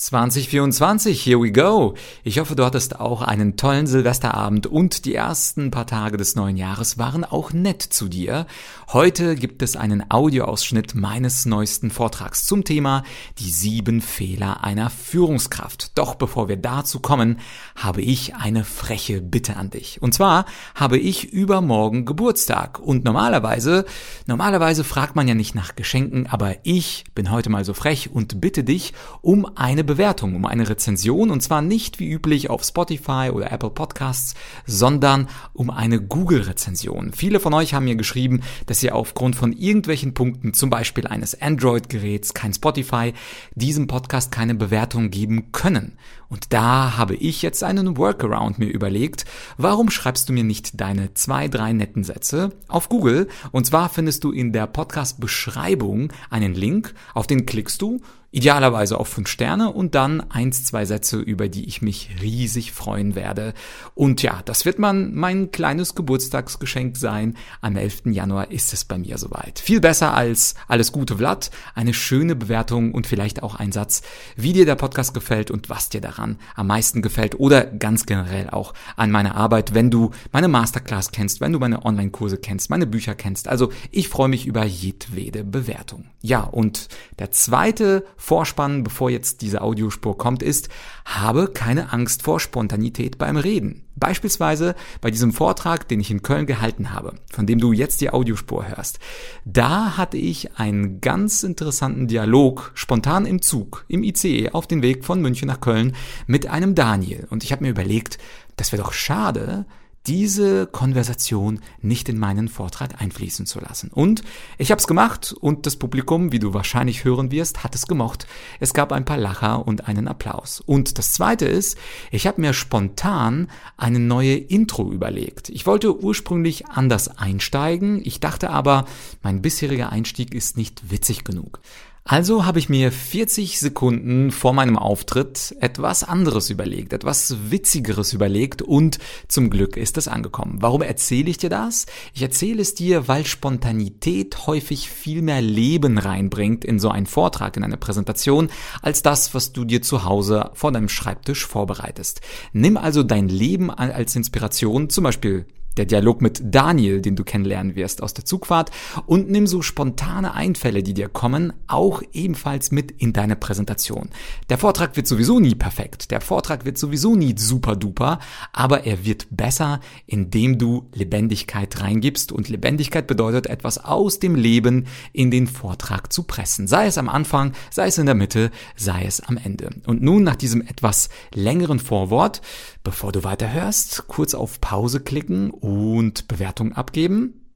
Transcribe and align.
2024, 0.00 1.22
here 1.26 1.38
we 1.42 1.52
go. 1.52 1.92
Ich 2.24 2.38
hoffe, 2.38 2.56
du 2.56 2.64
hattest 2.64 2.98
auch 2.98 3.20
einen 3.20 3.58
tollen 3.58 3.86
Silvesterabend 3.86 4.66
und 4.66 5.04
die 5.04 5.14
ersten 5.14 5.70
paar 5.70 5.86
Tage 5.86 6.16
des 6.16 6.36
neuen 6.36 6.56
Jahres 6.56 6.96
waren 6.96 7.22
auch 7.22 7.52
nett 7.52 7.82
zu 7.82 8.08
dir. 8.08 8.46
Heute 8.94 9.34
gibt 9.34 9.60
es 9.60 9.76
einen 9.76 10.10
Audioausschnitt 10.10 10.94
meines 10.94 11.44
neuesten 11.44 11.90
Vortrags 11.90 12.46
zum 12.46 12.64
Thema 12.64 13.02
die 13.40 13.50
sieben 13.50 14.00
Fehler 14.00 14.64
einer 14.64 14.88
Führungskraft. 14.88 15.98
Doch 15.98 16.14
bevor 16.14 16.48
wir 16.48 16.56
dazu 16.56 17.00
kommen, 17.00 17.38
habe 17.76 18.00
ich 18.00 18.34
eine 18.36 18.64
freche 18.64 19.20
Bitte 19.20 19.58
an 19.58 19.68
dich. 19.68 20.00
Und 20.00 20.14
zwar 20.14 20.46
habe 20.74 20.96
ich 20.96 21.30
übermorgen 21.30 22.06
Geburtstag 22.06 22.78
und 22.78 23.04
normalerweise, 23.04 23.84
normalerweise 24.26 24.82
fragt 24.82 25.14
man 25.14 25.28
ja 25.28 25.34
nicht 25.34 25.54
nach 25.54 25.76
Geschenken, 25.76 26.26
aber 26.26 26.56
ich 26.62 27.04
bin 27.14 27.30
heute 27.30 27.50
mal 27.50 27.66
so 27.66 27.74
frech 27.74 28.10
und 28.10 28.40
bitte 28.40 28.64
dich 28.64 28.94
um 29.20 29.44
eine 29.56 29.89
Bewertung, 29.90 30.36
um 30.36 30.46
eine 30.46 30.68
Rezension 30.68 31.32
und 31.32 31.42
zwar 31.42 31.62
nicht 31.62 31.98
wie 31.98 32.08
üblich 32.08 32.48
auf 32.48 32.62
Spotify 32.62 33.30
oder 33.32 33.50
Apple 33.50 33.70
Podcasts, 33.70 34.34
sondern 34.66 35.26
um 35.52 35.68
eine 35.68 36.00
Google-Rezension. 36.00 37.12
Viele 37.12 37.40
von 37.40 37.52
euch 37.54 37.74
haben 37.74 37.86
mir 37.86 37.96
geschrieben, 37.96 38.42
dass 38.66 38.84
ihr 38.84 38.94
aufgrund 38.94 39.34
von 39.34 39.52
irgendwelchen 39.52 40.14
Punkten, 40.14 40.54
zum 40.54 40.70
Beispiel 40.70 41.08
eines 41.08 41.42
Android-Geräts, 41.42 42.34
kein 42.34 42.54
Spotify, 42.54 43.14
diesem 43.56 43.88
Podcast 43.88 44.30
keine 44.30 44.54
Bewertung 44.54 45.10
geben 45.10 45.50
können. 45.50 45.98
Und 46.28 46.52
da 46.52 46.96
habe 46.96 47.16
ich 47.16 47.42
jetzt 47.42 47.64
einen 47.64 47.96
Workaround 47.96 48.60
mir 48.60 48.68
überlegt. 48.68 49.24
Warum 49.56 49.90
schreibst 49.90 50.28
du 50.28 50.32
mir 50.32 50.44
nicht 50.44 50.80
deine 50.80 51.12
zwei, 51.14 51.48
drei 51.48 51.72
netten 51.72 52.04
Sätze 52.04 52.50
auf 52.68 52.88
Google? 52.88 53.26
Und 53.50 53.66
zwar 53.66 53.88
findest 53.88 54.22
du 54.22 54.30
in 54.30 54.52
der 54.52 54.68
Podcast-Beschreibung 54.68 56.12
einen 56.30 56.54
Link, 56.54 56.94
auf 57.14 57.26
den 57.26 57.44
klickst 57.44 57.82
du 57.82 58.00
Idealerweise 58.32 58.98
auf 58.98 59.08
fünf 59.08 59.28
Sterne 59.28 59.72
und 59.72 59.96
dann 59.96 60.20
eins, 60.30 60.64
zwei 60.64 60.84
Sätze, 60.84 61.18
über 61.18 61.48
die 61.48 61.64
ich 61.64 61.82
mich 61.82 62.10
riesig 62.22 62.70
freuen 62.70 63.16
werde. 63.16 63.54
Und 63.94 64.22
ja, 64.22 64.42
das 64.44 64.64
wird 64.64 64.78
man 64.78 65.14
mein 65.14 65.50
kleines 65.50 65.96
Geburtstagsgeschenk 65.96 66.96
sein. 66.96 67.36
Am 67.60 67.76
11. 67.76 68.02
Januar 68.06 68.52
ist 68.52 68.72
es 68.72 68.84
bei 68.84 68.98
mir 68.98 69.18
soweit. 69.18 69.58
Viel 69.58 69.80
besser 69.80 70.14
als 70.14 70.54
alles 70.68 70.92
Gute 70.92 71.16
Vlad, 71.16 71.50
eine 71.74 71.92
schöne 71.92 72.36
Bewertung 72.36 72.92
und 72.92 73.08
vielleicht 73.08 73.42
auch 73.42 73.56
ein 73.56 73.72
Satz, 73.72 74.02
wie 74.36 74.52
dir 74.52 74.64
der 74.64 74.76
Podcast 74.76 75.12
gefällt 75.12 75.50
und 75.50 75.68
was 75.68 75.88
dir 75.88 76.00
daran 76.00 76.38
am 76.54 76.68
meisten 76.68 77.02
gefällt 77.02 77.40
oder 77.40 77.64
ganz 77.64 78.06
generell 78.06 78.48
auch 78.50 78.74
an 78.94 79.10
meiner 79.10 79.34
Arbeit, 79.34 79.74
wenn 79.74 79.90
du 79.90 80.12
meine 80.30 80.46
Masterclass 80.46 81.10
kennst, 81.10 81.40
wenn 81.40 81.52
du 81.52 81.58
meine 81.58 81.84
Online-Kurse 81.84 82.38
kennst, 82.38 82.70
meine 82.70 82.86
Bücher 82.86 83.16
kennst. 83.16 83.48
Also 83.48 83.72
ich 83.90 84.08
freue 84.08 84.28
mich 84.28 84.46
über 84.46 84.64
jedwede 84.64 85.42
Bewertung. 85.42 86.04
Ja, 86.22 86.42
und 86.42 86.88
der 87.18 87.32
zweite 87.32 88.04
Vorspann, 88.20 88.84
bevor 88.84 89.08
jetzt 89.08 89.40
diese 89.40 89.62
Audiospur 89.62 90.18
kommt, 90.18 90.42
ist, 90.42 90.68
habe 91.06 91.48
keine 91.48 91.90
Angst 91.90 92.22
vor 92.22 92.38
Spontanität 92.38 93.16
beim 93.16 93.38
Reden. 93.38 93.82
Beispielsweise 93.96 94.74
bei 95.00 95.10
diesem 95.10 95.32
Vortrag, 95.32 95.88
den 95.88 96.00
ich 96.00 96.10
in 96.10 96.22
Köln 96.22 96.44
gehalten 96.44 96.92
habe, 96.92 97.14
von 97.32 97.46
dem 97.46 97.58
du 97.58 97.72
jetzt 97.72 98.02
die 98.02 98.10
Audiospur 98.10 98.68
hörst. 98.68 98.98
Da 99.46 99.96
hatte 99.96 100.18
ich 100.18 100.58
einen 100.58 101.00
ganz 101.00 101.42
interessanten 101.42 102.08
Dialog 102.08 102.72
spontan 102.74 103.24
im 103.24 103.40
Zug, 103.40 103.86
im 103.88 104.04
ICE 104.04 104.50
auf 104.50 104.66
den 104.66 104.82
Weg 104.82 105.06
von 105.06 105.22
München 105.22 105.48
nach 105.48 105.60
Köln 105.60 105.96
mit 106.26 106.46
einem 106.46 106.74
Daniel. 106.74 107.26
Und 107.30 107.42
ich 107.42 107.52
habe 107.52 107.64
mir 107.64 107.70
überlegt, 107.70 108.18
das 108.56 108.70
wäre 108.70 108.82
doch 108.82 108.92
schade, 108.92 109.64
diese 110.10 110.66
Konversation 110.66 111.60
nicht 111.82 112.08
in 112.08 112.18
meinen 112.18 112.48
Vortrag 112.48 113.00
einfließen 113.00 113.46
zu 113.46 113.60
lassen. 113.60 113.92
Und 113.94 114.24
ich 114.58 114.72
habe 114.72 114.80
es 114.80 114.88
gemacht 114.88 115.32
und 115.40 115.66
das 115.66 115.76
Publikum, 115.76 116.32
wie 116.32 116.40
du 116.40 116.52
wahrscheinlich 116.52 117.04
hören 117.04 117.30
wirst, 117.30 117.62
hat 117.62 117.76
es 117.76 117.86
gemocht. 117.86 118.26
Es 118.58 118.74
gab 118.74 118.90
ein 118.90 119.04
paar 119.04 119.18
Lacher 119.18 119.68
und 119.68 119.86
einen 119.86 120.08
Applaus. 120.08 120.60
Und 120.66 120.98
das 120.98 121.12
Zweite 121.12 121.46
ist, 121.46 121.78
ich 122.10 122.26
habe 122.26 122.40
mir 122.40 122.54
spontan 122.54 123.46
eine 123.76 124.00
neue 124.00 124.34
Intro 124.34 124.90
überlegt. 124.90 125.48
Ich 125.48 125.64
wollte 125.64 126.02
ursprünglich 126.02 126.66
anders 126.66 127.16
einsteigen, 127.16 128.00
ich 128.04 128.18
dachte 128.18 128.50
aber, 128.50 128.86
mein 129.22 129.42
bisheriger 129.42 129.92
Einstieg 129.92 130.34
ist 130.34 130.56
nicht 130.56 130.90
witzig 130.90 131.22
genug. 131.22 131.60
Also 132.04 132.46
habe 132.46 132.58
ich 132.58 132.70
mir 132.70 132.90
40 132.90 133.60
Sekunden 133.60 134.30
vor 134.30 134.54
meinem 134.54 134.78
Auftritt 134.78 135.54
etwas 135.60 136.02
anderes 136.02 136.48
überlegt, 136.48 136.94
etwas 136.94 137.50
Witzigeres 137.50 138.14
überlegt 138.14 138.62
und 138.62 138.98
zum 139.28 139.50
Glück 139.50 139.76
ist 139.76 139.98
es 139.98 140.08
angekommen. 140.08 140.58
Warum 140.60 140.80
erzähle 140.80 141.28
ich 141.28 141.36
dir 141.36 141.50
das? 141.50 141.86
Ich 142.14 142.22
erzähle 142.22 142.62
es 142.62 142.74
dir, 142.74 143.06
weil 143.06 143.26
Spontanität 143.26 144.46
häufig 144.46 144.88
viel 144.88 145.20
mehr 145.20 145.42
Leben 145.42 145.98
reinbringt 145.98 146.64
in 146.64 146.78
so 146.78 146.88
einen 146.88 147.06
Vortrag, 147.06 147.56
in 147.58 147.64
eine 147.64 147.76
Präsentation, 147.76 148.48
als 148.80 149.02
das, 149.02 149.34
was 149.34 149.52
du 149.52 149.64
dir 149.64 149.82
zu 149.82 150.04
Hause 150.04 150.50
vor 150.54 150.72
deinem 150.72 150.88
Schreibtisch 150.88 151.46
vorbereitest. 151.46 152.22
Nimm 152.52 152.78
also 152.78 153.02
dein 153.02 153.28
Leben 153.28 153.70
als 153.70 154.16
Inspiration, 154.16 154.88
zum 154.88 155.04
Beispiel 155.04 155.46
der 155.76 155.86
Dialog 155.86 156.20
mit 156.20 156.40
Daniel, 156.44 157.00
den 157.00 157.16
du 157.16 157.24
kennenlernen 157.24 157.74
wirst 157.74 158.02
aus 158.02 158.14
der 158.14 158.24
Zugfahrt. 158.24 158.70
Und 159.06 159.30
nimm 159.30 159.46
so 159.46 159.62
spontane 159.62 160.34
Einfälle, 160.34 160.82
die 160.82 160.94
dir 160.94 161.08
kommen, 161.08 161.52
auch 161.66 162.02
ebenfalls 162.12 162.70
mit 162.70 162.90
in 162.90 163.12
deine 163.12 163.36
Präsentation. 163.36 164.10
Der 164.48 164.58
Vortrag 164.58 164.96
wird 164.96 165.06
sowieso 165.06 165.40
nie 165.40 165.54
perfekt, 165.54 166.10
der 166.10 166.20
Vortrag 166.20 166.64
wird 166.64 166.78
sowieso 166.78 167.14
nie 167.14 167.34
super 167.36 167.76
duper, 167.76 168.18
aber 168.52 168.84
er 168.84 169.04
wird 169.04 169.26
besser, 169.30 169.80
indem 170.06 170.58
du 170.58 170.88
Lebendigkeit 170.92 171.80
reingibst. 171.80 172.32
Und 172.32 172.48
Lebendigkeit 172.48 173.06
bedeutet 173.06 173.46
etwas 173.46 173.78
aus 173.84 174.18
dem 174.18 174.34
Leben 174.34 174.86
in 175.12 175.30
den 175.30 175.46
Vortrag 175.46 176.12
zu 176.12 176.24
pressen, 176.24 176.66
sei 176.66 176.86
es 176.86 176.98
am 176.98 177.08
Anfang, 177.08 177.52
sei 177.70 177.86
es 177.86 177.98
in 177.98 178.06
der 178.06 178.14
Mitte, 178.14 178.50
sei 178.76 179.04
es 179.04 179.20
am 179.20 179.36
Ende. 179.36 179.70
Und 179.86 180.02
nun 180.02 180.22
nach 180.22 180.36
diesem 180.36 180.62
etwas 180.62 181.08
längeren 181.34 181.78
Vorwort, 181.78 182.42
bevor 182.82 183.12
du 183.12 183.24
weiterhörst, 183.24 184.04
kurz 184.08 184.34
auf 184.34 184.60
Pause 184.60 185.00
klicken 185.00 185.50
und 185.60 186.28
Bewertung 186.28 186.72
abgeben. 186.72 187.50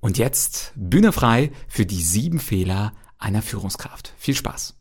Und 0.00 0.18
jetzt 0.18 0.72
Bühne 0.76 1.12
frei 1.12 1.50
für 1.68 1.84
die 1.84 2.02
sieben 2.02 2.40
Fehler 2.40 2.92
einer 3.18 3.42
Führungskraft. 3.42 4.12
Viel 4.16 4.34
Spaß. 4.34 4.74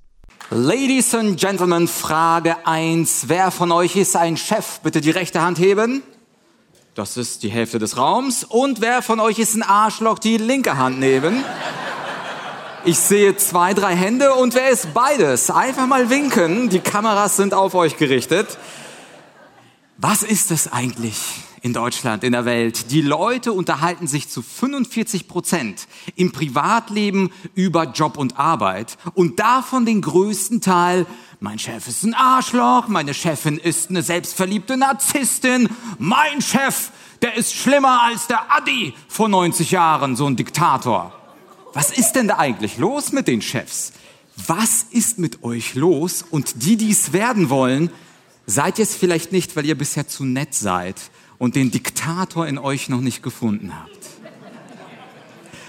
Ladies 0.49 1.13
and 1.13 1.39
Gentlemen, 1.39 1.87
Frage 1.87 2.65
eins: 2.65 3.25
Wer 3.27 3.51
von 3.51 3.71
euch 3.71 3.95
ist 3.95 4.15
ein 4.15 4.37
Chef? 4.37 4.79
Bitte 4.81 5.01
die 5.01 5.11
rechte 5.11 5.41
Hand 5.41 5.59
heben. 5.59 6.03
Das 6.95 7.17
ist 7.17 7.43
die 7.43 7.49
Hälfte 7.49 7.79
des 7.79 7.97
Raums. 7.97 8.43
Und 8.43 8.81
wer 8.81 9.01
von 9.01 9.19
euch 9.19 9.39
ist 9.39 9.55
ein 9.55 9.63
Arschloch? 9.63 10.19
Die 10.19 10.37
linke 10.37 10.77
Hand 10.77 10.99
nehmen. 10.99 11.43
Ich 12.85 12.97
sehe 12.97 13.35
zwei, 13.35 13.73
drei 13.73 13.95
Hände 13.95 14.33
und 14.33 14.55
wer 14.55 14.69
ist 14.69 14.93
beides? 14.93 15.51
Einfach 15.51 15.87
mal 15.87 16.09
winken. 16.09 16.69
Die 16.69 16.79
Kameras 16.79 17.35
sind 17.35 17.53
auf 17.53 17.75
euch 17.75 17.97
gerichtet. 17.97 18.57
Was 19.97 20.23
ist 20.23 20.51
es 20.51 20.71
eigentlich? 20.71 21.17
in 21.63 21.73
Deutschland, 21.73 22.23
in 22.23 22.33
der 22.33 22.45
Welt. 22.45 22.91
Die 22.91 23.01
Leute 23.01 23.51
unterhalten 23.51 24.07
sich 24.07 24.29
zu 24.29 24.41
45 24.41 25.27
Prozent 25.27 25.87
im 26.15 26.31
Privatleben 26.31 27.31
über 27.55 27.85
Job 27.85 28.17
und 28.17 28.37
Arbeit 28.37 28.97
und 29.15 29.39
davon 29.39 29.85
den 29.85 30.01
größten 30.01 30.61
Teil 30.61 31.05
mein 31.39 31.59
Chef 31.59 31.87
ist 31.87 32.03
ein 32.03 32.13
Arschloch, 32.15 32.87
meine 32.87 33.13
Chefin 33.13 33.57
ist 33.57 33.89
eine 33.89 34.01
selbstverliebte 34.01 34.77
Narzisstin, 34.77 35.69
mein 35.99 36.41
Chef, 36.41 36.89
der 37.21 37.35
ist 37.35 37.53
schlimmer 37.53 38.01
als 38.03 38.27
der 38.27 38.55
Adi 38.55 38.93
vor 39.07 39.29
90 39.29 39.71
Jahren, 39.71 40.15
so 40.15 40.25
ein 40.25 40.35
Diktator. 40.35 41.13
Was 41.73 41.91
ist 41.91 42.13
denn 42.13 42.27
da 42.27 42.37
eigentlich 42.37 42.77
los 42.77 43.11
mit 43.11 43.27
den 43.27 43.41
Chefs? 43.41 43.93
Was 44.35 44.85
ist 44.89 45.19
mit 45.19 45.43
euch 45.43 45.75
los? 45.75 46.23
Und 46.29 46.63
die, 46.63 46.75
die 46.77 46.91
es 46.91 47.13
werden 47.13 47.49
wollen, 47.49 47.91
seid 48.47 48.79
ihr 48.79 48.83
es 48.83 48.95
vielleicht 48.95 49.31
nicht, 49.31 49.55
weil 49.55 49.65
ihr 49.65 49.77
bisher 49.77 50.07
zu 50.07 50.23
nett 50.25 50.55
seid 50.55 50.95
und 51.37 51.55
den 51.55 51.69
Diktator 51.69 52.47
in 52.47 52.57
euch 52.57 52.89
noch 52.89 53.01
nicht 53.01 53.21
gefunden 53.21 53.73
habt. 53.77 53.91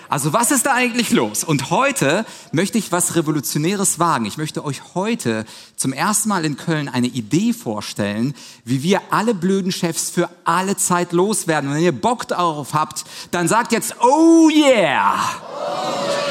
Also 0.08 0.32
was 0.32 0.50
ist 0.50 0.64
da 0.64 0.72
eigentlich 0.72 1.10
los? 1.10 1.44
Und 1.44 1.68
heute 1.68 2.24
möchte 2.50 2.78
ich 2.78 2.92
was 2.92 3.14
Revolutionäres 3.14 3.98
wagen. 3.98 4.24
Ich 4.24 4.38
möchte 4.38 4.64
euch 4.64 4.94
heute 4.94 5.44
zum 5.76 5.92
ersten 5.92 6.30
Mal 6.30 6.46
in 6.46 6.56
Köln 6.56 6.88
eine 6.88 7.08
Idee 7.08 7.52
vorstellen, 7.52 8.32
wie 8.64 8.82
wir 8.82 9.02
alle 9.10 9.34
blöden 9.34 9.70
Chefs 9.70 10.08
für 10.08 10.30
alle 10.44 10.78
Zeit 10.78 11.12
loswerden. 11.12 11.68
Und 11.68 11.76
wenn 11.76 11.82
ihr 11.82 11.92
Bock 11.92 12.26
darauf 12.26 12.72
habt, 12.72 13.04
dann 13.32 13.48
sagt 13.48 13.72
jetzt, 13.72 13.96
oh 14.00 14.48
yeah! 14.48 15.14
Oh 15.42 16.08
yeah. 16.08 16.27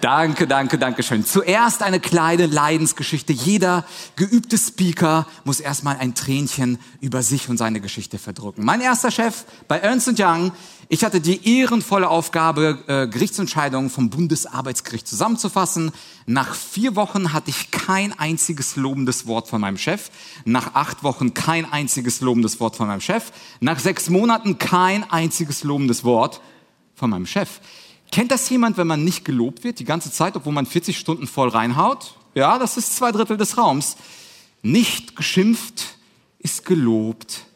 Danke, 0.00 0.46
danke, 0.46 0.78
danke 0.78 1.02
schön. 1.02 1.24
Zuerst 1.24 1.82
eine 1.82 2.00
kleine 2.00 2.46
Leidensgeschichte. 2.46 3.32
Jeder 3.32 3.84
geübte 4.16 4.58
Speaker 4.58 5.26
muss 5.44 5.60
erstmal 5.60 5.96
ein 5.96 6.14
Tränchen 6.14 6.78
über 7.00 7.22
sich 7.22 7.48
und 7.48 7.56
seine 7.56 7.80
Geschichte 7.80 8.18
verdrücken. 8.18 8.64
Mein 8.64 8.80
erster 8.80 9.10
Chef 9.10 9.44
bei 9.68 9.78
Ernst 9.78 10.18
Young, 10.18 10.52
ich 10.88 11.04
hatte 11.04 11.20
die 11.20 11.58
ehrenvolle 11.58 12.08
Aufgabe, 12.08 12.78
äh, 12.86 13.06
Gerichtsentscheidungen 13.06 13.90
vom 13.90 14.10
Bundesarbeitsgericht 14.10 15.08
zusammenzufassen. 15.08 15.92
Nach 16.26 16.54
vier 16.54 16.94
Wochen 16.94 17.32
hatte 17.32 17.50
ich 17.50 17.70
kein 17.70 18.18
einziges 18.18 18.76
lobendes 18.76 19.26
Wort 19.26 19.48
von 19.48 19.60
meinem 19.60 19.78
Chef. 19.78 20.10
Nach 20.44 20.74
acht 20.74 21.02
Wochen 21.02 21.34
kein 21.34 21.70
einziges 21.70 22.20
lobendes 22.20 22.60
Wort 22.60 22.76
von 22.76 22.86
meinem 22.86 23.00
Chef. 23.00 23.32
Nach 23.60 23.78
sechs 23.78 24.10
Monaten 24.10 24.58
kein 24.58 25.10
einziges 25.10 25.64
lobendes 25.64 26.04
Wort 26.04 26.40
von 26.94 27.10
meinem 27.10 27.26
Chef. 27.26 27.60
Kennt 28.14 28.30
das 28.30 28.48
jemand, 28.48 28.76
wenn 28.76 28.86
man 28.86 29.02
nicht 29.02 29.24
gelobt 29.24 29.64
wird 29.64 29.80
die 29.80 29.84
ganze 29.84 30.08
Zeit, 30.08 30.36
obwohl 30.36 30.52
man 30.52 30.66
40 30.66 30.96
Stunden 30.96 31.26
voll 31.26 31.48
reinhaut? 31.48 32.14
Ja, 32.36 32.60
das 32.60 32.76
ist 32.76 32.94
zwei 32.94 33.10
Drittel 33.10 33.36
des 33.36 33.58
Raums. 33.58 33.96
Nicht 34.62 35.16
geschimpft 35.16 35.96
ist 36.38 36.64
gelobt 36.64 37.46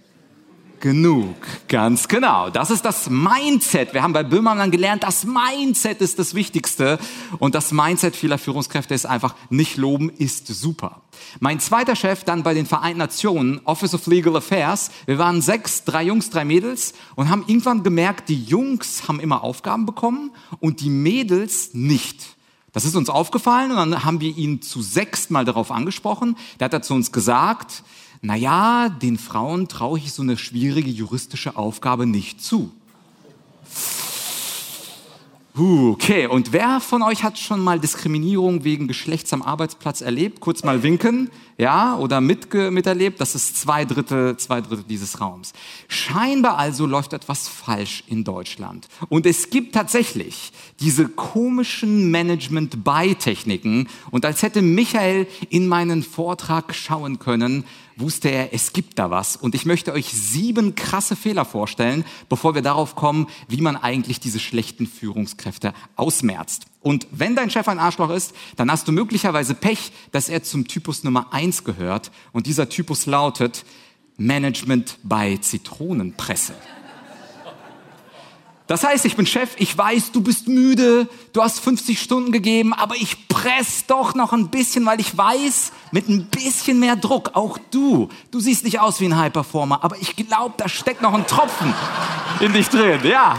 genug. 0.80 1.34
Ganz 1.68 2.08
genau. 2.08 2.50
Das 2.50 2.70
ist 2.70 2.84
das 2.84 3.10
Mindset. 3.10 3.94
Wir 3.94 4.02
haben 4.02 4.12
bei 4.12 4.22
Böhmermann 4.22 4.70
gelernt, 4.70 5.02
das 5.02 5.24
Mindset 5.24 6.00
ist 6.00 6.18
das 6.18 6.34
Wichtigste. 6.34 6.98
Und 7.38 7.54
das 7.54 7.72
Mindset 7.72 8.16
vieler 8.16 8.38
Führungskräfte 8.38 8.94
ist 8.94 9.06
einfach, 9.06 9.34
nicht 9.50 9.76
loben 9.76 10.10
ist 10.10 10.46
super. 10.46 11.02
Mein 11.40 11.60
zweiter 11.60 11.96
Chef 11.96 12.24
dann 12.24 12.42
bei 12.42 12.54
den 12.54 12.66
Vereinten 12.66 12.98
Nationen, 12.98 13.60
Office 13.64 13.94
of 13.94 14.06
Legal 14.06 14.36
Affairs. 14.36 14.90
Wir 15.06 15.18
waren 15.18 15.40
sechs, 15.40 15.84
drei 15.84 16.04
Jungs, 16.04 16.30
drei 16.30 16.44
Mädels 16.44 16.94
und 17.16 17.30
haben 17.30 17.44
irgendwann 17.46 17.82
gemerkt, 17.82 18.28
die 18.28 18.42
Jungs 18.42 19.08
haben 19.08 19.20
immer 19.20 19.42
Aufgaben 19.42 19.86
bekommen 19.86 20.32
und 20.60 20.80
die 20.80 20.90
Mädels 20.90 21.74
nicht. 21.74 22.36
Das 22.72 22.84
ist 22.84 22.96
uns 22.96 23.08
aufgefallen 23.08 23.70
und 23.70 23.76
dann 23.76 24.04
haben 24.04 24.20
wir 24.20 24.36
ihn 24.36 24.62
zu 24.62 24.82
sechst 24.82 25.30
mal 25.30 25.44
darauf 25.44 25.70
angesprochen. 25.70 26.36
Der 26.60 26.66
hat 26.66 26.72
dazu 26.72 26.94
uns 26.94 27.12
gesagt, 27.12 27.82
naja, 28.20 28.88
den 28.88 29.18
Frauen 29.18 29.68
traue 29.68 29.98
ich 29.98 30.12
so 30.12 30.22
eine 30.22 30.36
schwierige 30.36 30.90
juristische 30.90 31.56
Aufgabe 31.56 32.06
nicht 32.06 32.42
zu. 32.42 32.72
Okay, 35.60 36.28
und 36.28 36.52
wer 36.52 36.78
von 36.78 37.02
euch 37.02 37.24
hat 37.24 37.36
schon 37.36 37.58
mal 37.58 37.80
Diskriminierung 37.80 38.62
wegen 38.62 38.86
Geschlechts 38.86 39.32
am 39.32 39.42
Arbeitsplatz 39.42 40.02
erlebt? 40.02 40.38
Kurz 40.38 40.62
mal 40.62 40.84
winken, 40.84 41.30
ja, 41.56 41.96
oder 41.96 42.20
mitge 42.20 42.70
miterlebt? 42.70 43.20
Das 43.20 43.34
ist 43.34 43.56
zwei 43.56 43.84
Drittel, 43.84 44.36
zwei 44.36 44.60
Drittel 44.60 44.84
dieses 44.88 45.20
Raums. 45.20 45.52
Scheinbar 45.88 46.58
also 46.58 46.86
läuft 46.86 47.12
etwas 47.12 47.48
falsch 47.48 48.04
in 48.06 48.22
Deutschland. 48.22 48.86
Und 49.08 49.26
es 49.26 49.50
gibt 49.50 49.74
tatsächlich 49.74 50.52
diese 50.78 51.08
komischen 51.08 52.12
Management-By-Techniken. 52.12 53.88
Und 54.12 54.24
als 54.24 54.42
hätte 54.42 54.62
Michael 54.62 55.26
in 55.50 55.66
meinen 55.66 56.04
Vortrag 56.04 56.72
schauen 56.72 57.18
können, 57.18 57.64
wusste 58.00 58.28
er, 58.28 58.52
es 58.54 58.72
gibt 58.72 58.98
da 58.98 59.10
was. 59.10 59.36
Und 59.36 59.54
ich 59.54 59.66
möchte 59.66 59.92
euch 59.92 60.06
sieben 60.12 60.74
krasse 60.74 61.16
Fehler 61.16 61.44
vorstellen, 61.44 62.04
bevor 62.28 62.54
wir 62.54 62.62
darauf 62.62 62.94
kommen, 62.94 63.26
wie 63.48 63.60
man 63.60 63.76
eigentlich 63.76 64.20
diese 64.20 64.38
schlechten 64.38 64.86
Führungskräfte 64.86 65.74
ausmerzt. 65.96 66.66
Und 66.80 67.06
wenn 67.10 67.34
dein 67.34 67.50
Chef 67.50 67.68
ein 67.68 67.78
Arschloch 67.78 68.10
ist, 68.10 68.34
dann 68.56 68.70
hast 68.70 68.88
du 68.88 68.92
möglicherweise 68.92 69.54
Pech, 69.54 69.92
dass 70.12 70.28
er 70.28 70.42
zum 70.42 70.68
Typus 70.68 71.04
Nummer 71.04 71.32
eins 71.32 71.64
gehört. 71.64 72.10
Und 72.32 72.46
dieser 72.46 72.68
Typus 72.68 73.06
lautet 73.06 73.64
Management 74.16 74.98
bei 75.02 75.36
Zitronenpresse. 75.36 76.54
Das 78.68 78.84
heißt, 78.84 79.06
ich 79.06 79.16
bin 79.16 79.24
Chef, 79.24 79.48
ich 79.56 79.76
weiß, 79.76 80.12
du 80.12 80.20
bist 80.20 80.46
müde, 80.46 81.08
du 81.32 81.42
hast 81.42 81.58
50 81.60 82.00
Stunden 82.00 82.32
gegeben, 82.32 82.74
aber 82.74 82.96
ich 82.96 83.26
press 83.26 83.86
doch 83.86 84.14
noch 84.14 84.34
ein 84.34 84.48
bisschen, 84.48 84.84
weil 84.84 85.00
ich 85.00 85.16
weiß, 85.16 85.72
mit 85.90 86.06
ein 86.10 86.26
bisschen 86.26 86.78
mehr 86.78 86.94
Druck, 86.94 87.30
auch 87.32 87.56
du, 87.70 88.10
du 88.30 88.40
siehst 88.40 88.64
nicht 88.64 88.78
aus 88.78 89.00
wie 89.00 89.06
ein 89.06 89.16
High 89.16 89.32
Performer, 89.32 89.82
aber 89.82 89.96
ich 89.96 90.14
glaube, 90.16 90.52
da 90.58 90.68
steckt 90.68 91.00
noch 91.00 91.14
ein 91.14 91.26
Tropfen 91.26 91.72
in 92.40 92.52
dich 92.52 92.68
drin, 92.68 93.00
ja. 93.04 93.38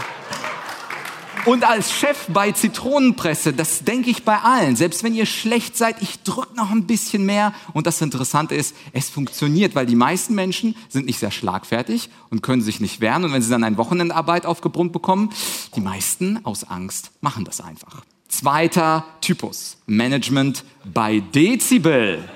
Und 1.46 1.64
als 1.64 1.92
Chef 1.92 2.26
bei 2.28 2.52
Zitronenpresse, 2.52 3.52
das 3.52 3.84
denke 3.84 4.10
ich 4.10 4.24
bei 4.24 4.38
allen, 4.38 4.76
selbst 4.76 5.02
wenn 5.02 5.14
ihr 5.14 5.26
schlecht 5.26 5.76
seid, 5.76 6.02
ich 6.02 6.22
drücke 6.22 6.54
noch 6.54 6.70
ein 6.70 6.86
bisschen 6.86 7.24
mehr. 7.24 7.54
Und 7.72 7.86
das 7.86 8.00
Interessante 8.00 8.54
ist, 8.54 8.76
es 8.92 9.08
funktioniert, 9.08 9.74
weil 9.74 9.86
die 9.86 9.96
meisten 9.96 10.34
Menschen 10.34 10.76
sind 10.88 11.06
nicht 11.06 11.18
sehr 11.18 11.30
schlagfertig 11.30 12.10
und 12.30 12.42
können 12.42 12.62
sich 12.62 12.80
nicht 12.80 13.00
wehren. 13.00 13.24
Und 13.24 13.32
wenn 13.32 13.42
sie 13.42 13.50
dann 13.50 13.64
eine 13.64 13.78
Wochenendarbeit 13.78 14.44
aufgebrummt 14.44 14.92
bekommen, 14.92 15.30
die 15.74 15.80
meisten 15.80 16.44
aus 16.44 16.64
Angst 16.64 17.10
machen 17.20 17.44
das 17.44 17.60
einfach. 17.60 18.02
Zweiter 18.28 19.04
Typus, 19.20 19.78
Management 19.86 20.64
bei 20.84 21.20
Dezibel. 21.20 22.28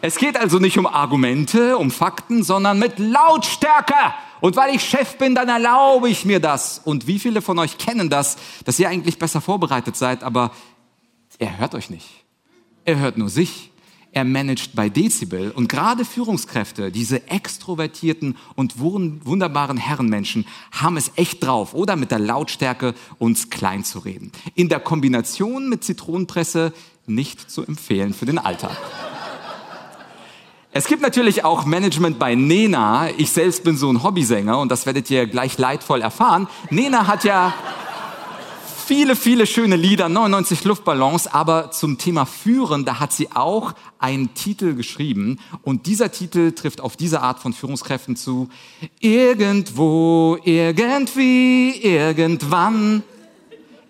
Es 0.00 0.16
geht 0.16 0.36
also 0.36 0.60
nicht 0.60 0.78
um 0.78 0.86
Argumente, 0.86 1.76
um 1.76 1.90
Fakten, 1.90 2.44
sondern 2.44 2.78
mit 2.78 2.98
Lautstärke. 2.98 4.14
Und 4.40 4.56
weil 4.56 4.74
ich 4.74 4.82
Chef 4.82 5.16
bin, 5.18 5.34
dann 5.34 5.48
erlaube 5.48 6.08
ich 6.08 6.24
mir 6.24 6.40
das. 6.40 6.80
Und 6.84 7.06
wie 7.06 7.18
viele 7.18 7.42
von 7.42 7.58
euch 7.58 7.78
kennen 7.78 8.10
das, 8.10 8.36
dass 8.64 8.78
ihr 8.78 8.88
eigentlich 8.88 9.18
besser 9.18 9.40
vorbereitet 9.40 9.96
seid, 9.96 10.22
aber 10.22 10.52
er 11.38 11.58
hört 11.58 11.74
euch 11.74 11.90
nicht. 11.90 12.08
Er 12.84 12.98
hört 12.98 13.18
nur 13.18 13.28
sich. 13.28 13.70
Er 14.10 14.24
managt 14.24 14.74
bei 14.74 14.88
Dezibel. 14.88 15.50
Und 15.50 15.68
gerade 15.68 16.04
Führungskräfte, 16.04 16.90
diese 16.90 17.28
extrovertierten 17.28 18.36
und 18.56 18.80
wunderbaren 18.80 19.76
Herrenmenschen, 19.76 20.46
haben 20.72 20.96
es 20.96 21.12
echt 21.16 21.44
drauf, 21.44 21.74
oder 21.74 21.94
mit 21.94 22.10
der 22.10 22.18
Lautstärke 22.18 22.94
uns 23.18 23.50
klein 23.50 23.84
zu 23.84 23.98
reden. 23.98 24.32
In 24.54 24.70
der 24.70 24.80
Kombination 24.80 25.68
mit 25.68 25.84
Zitronenpresse 25.84 26.72
nicht 27.06 27.50
zu 27.50 27.64
empfehlen 27.64 28.14
für 28.14 28.26
den 28.26 28.38
Alltag. 28.38 28.76
Es 30.70 30.86
gibt 30.86 31.00
natürlich 31.00 31.44
auch 31.44 31.64
Management 31.64 32.18
bei 32.18 32.34
Nena. 32.34 33.08
Ich 33.16 33.30
selbst 33.30 33.64
bin 33.64 33.76
so 33.76 33.90
ein 33.90 34.02
Hobbysänger 34.02 34.58
und 34.58 34.70
das 34.70 34.84
werdet 34.84 35.10
ihr 35.10 35.26
gleich 35.26 35.56
leidvoll 35.56 36.02
erfahren. 36.02 36.46
Nena 36.70 37.06
hat 37.06 37.24
ja 37.24 37.54
viele, 38.86 39.16
viele 39.16 39.46
schöne 39.46 39.76
Lieder, 39.76 40.10
99 40.10 40.64
Luftballons, 40.64 41.26
aber 41.26 41.70
zum 41.70 41.96
Thema 41.96 42.26
Führen, 42.26 42.84
da 42.84 43.00
hat 43.00 43.12
sie 43.12 43.30
auch 43.32 43.72
einen 43.98 44.34
Titel 44.34 44.74
geschrieben 44.74 45.38
und 45.62 45.86
dieser 45.86 46.12
Titel 46.12 46.52
trifft 46.52 46.82
auf 46.82 46.96
diese 46.96 47.22
Art 47.22 47.40
von 47.40 47.54
Führungskräften 47.54 48.16
zu. 48.16 48.50
Irgendwo, 49.00 50.36
irgendwie, 50.44 51.70
irgendwann. 51.80 53.02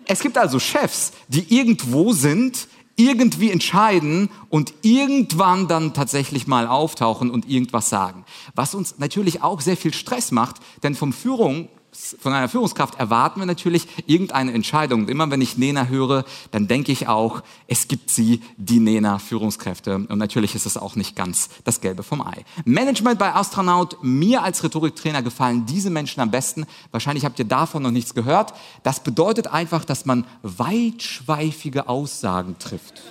Es 0.05 0.21
gibt 0.21 0.37
also 0.37 0.59
Chefs, 0.59 1.11
die 1.27 1.53
irgendwo 1.53 2.13
sind, 2.13 2.67
irgendwie 2.99 3.49
entscheiden 3.49 4.29
und 4.49 4.73
irgendwann 4.81 5.69
dann 5.69 5.93
tatsächlich 5.93 6.47
mal 6.47 6.67
auftauchen 6.67 7.31
und 7.31 7.47
irgendwas 7.49 7.89
sagen. 7.89 8.25
Was 8.55 8.75
uns 8.75 8.95
natürlich 8.97 9.41
auch 9.41 9.61
sehr 9.61 9.77
viel 9.77 9.93
Stress 9.93 10.31
macht, 10.31 10.57
denn 10.83 10.95
vom 10.95 11.13
Führung 11.13 11.69
von 11.91 12.33
einer 12.33 12.49
Führungskraft 12.49 12.95
erwarten 12.99 13.39
wir 13.39 13.45
natürlich 13.45 13.87
irgendeine 14.05 14.53
Entscheidung. 14.53 15.01
Und 15.01 15.09
immer 15.09 15.29
wenn 15.31 15.41
ich 15.41 15.57
Nena 15.57 15.87
höre, 15.87 16.23
dann 16.51 16.67
denke 16.67 16.91
ich 16.91 17.07
auch, 17.07 17.41
es 17.67 17.87
gibt 17.87 18.09
sie, 18.09 18.41
die 18.57 18.79
Nena 18.79 19.17
Führungskräfte. 19.19 19.95
Und 19.95 20.17
natürlich 20.17 20.55
ist 20.55 20.65
es 20.65 20.77
auch 20.77 20.95
nicht 20.95 21.15
ganz 21.15 21.49
das 21.63 21.81
Gelbe 21.81 22.03
vom 22.03 22.21
Ei. 22.21 22.45
Management 22.65 23.17
bei 23.17 23.33
Astronaut, 23.33 23.97
mir 24.03 24.43
als 24.43 24.63
Rhetoriktrainer 24.63 25.23
gefallen 25.23 25.65
diese 25.65 25.89
Menschen 25.89 26.21
am 26.21 26.31
besten. 26.31 26.65
Wahrscheinlich 26.91 27.25
habt 27.25 27.39
ihr 27.39 27.45
davon 27.45 27.83
noch 27.83 27.91
nichts 27.91 28.13
gehört. 28.13 28.53
Das 28.83 28.99
bedeutet 29.01 29.47
einfach, 29.47 29.83
dass 29.83 30.05
man 30.05 30.25
weitschweifige 30.43 31.89
Aussagen 31.89 32.57
trifft, 32.59 33.01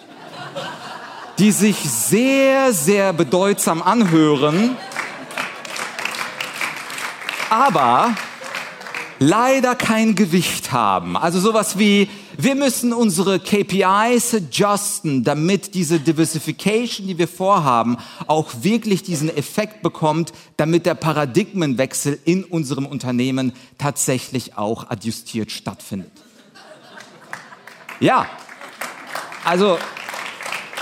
die 1.38 1.50
sich 1.50 1.76
sehr, 1.78 2.73
sehr 2.73 3.12
bedeutsam 3.12 3.82
anhören. 3.82 4.76
Aber 7.50 8.14
leider 9.18 9.75
kein 9.75 10.14
Gewicht 10.14 10.72
haben. 10.72 11.16
Also 11.16 11.40
sowas 11.40 11.78
wie, 11.78 12.08
wir 12.37 12.54
müssen 12.54 12.92
unsere 12.92 13.40
KPIs 13.40 14.34
adjusten, 14.34 15.25
damit 15.25 15.75
diese 15.75 15.98
Diversification, 15.98 17.06
die 17.06 17.18
wir 17.18 17.28
vorhaben, 17.28 17.96
auch 18.26 18.50
wirklich 18.62 19.02
diesen 19.02 19.34
Effekt 19.34 19.82
bekommt, 19.82 20.32
damit 20.56 20.87
der 20.87 20.94
Paradigmenwechsel 20.94 22.18
in 22.25 22.44
unserem 22.44 22.87
Unternehmen 22.87 23.52
tatsächlich 23.76 24.56
auch 24.56 24.88
adjustiert 24.90 25.50
stattfindet. 25.50 26.12
Ja, 28.00 28.26
also 29.44 29.78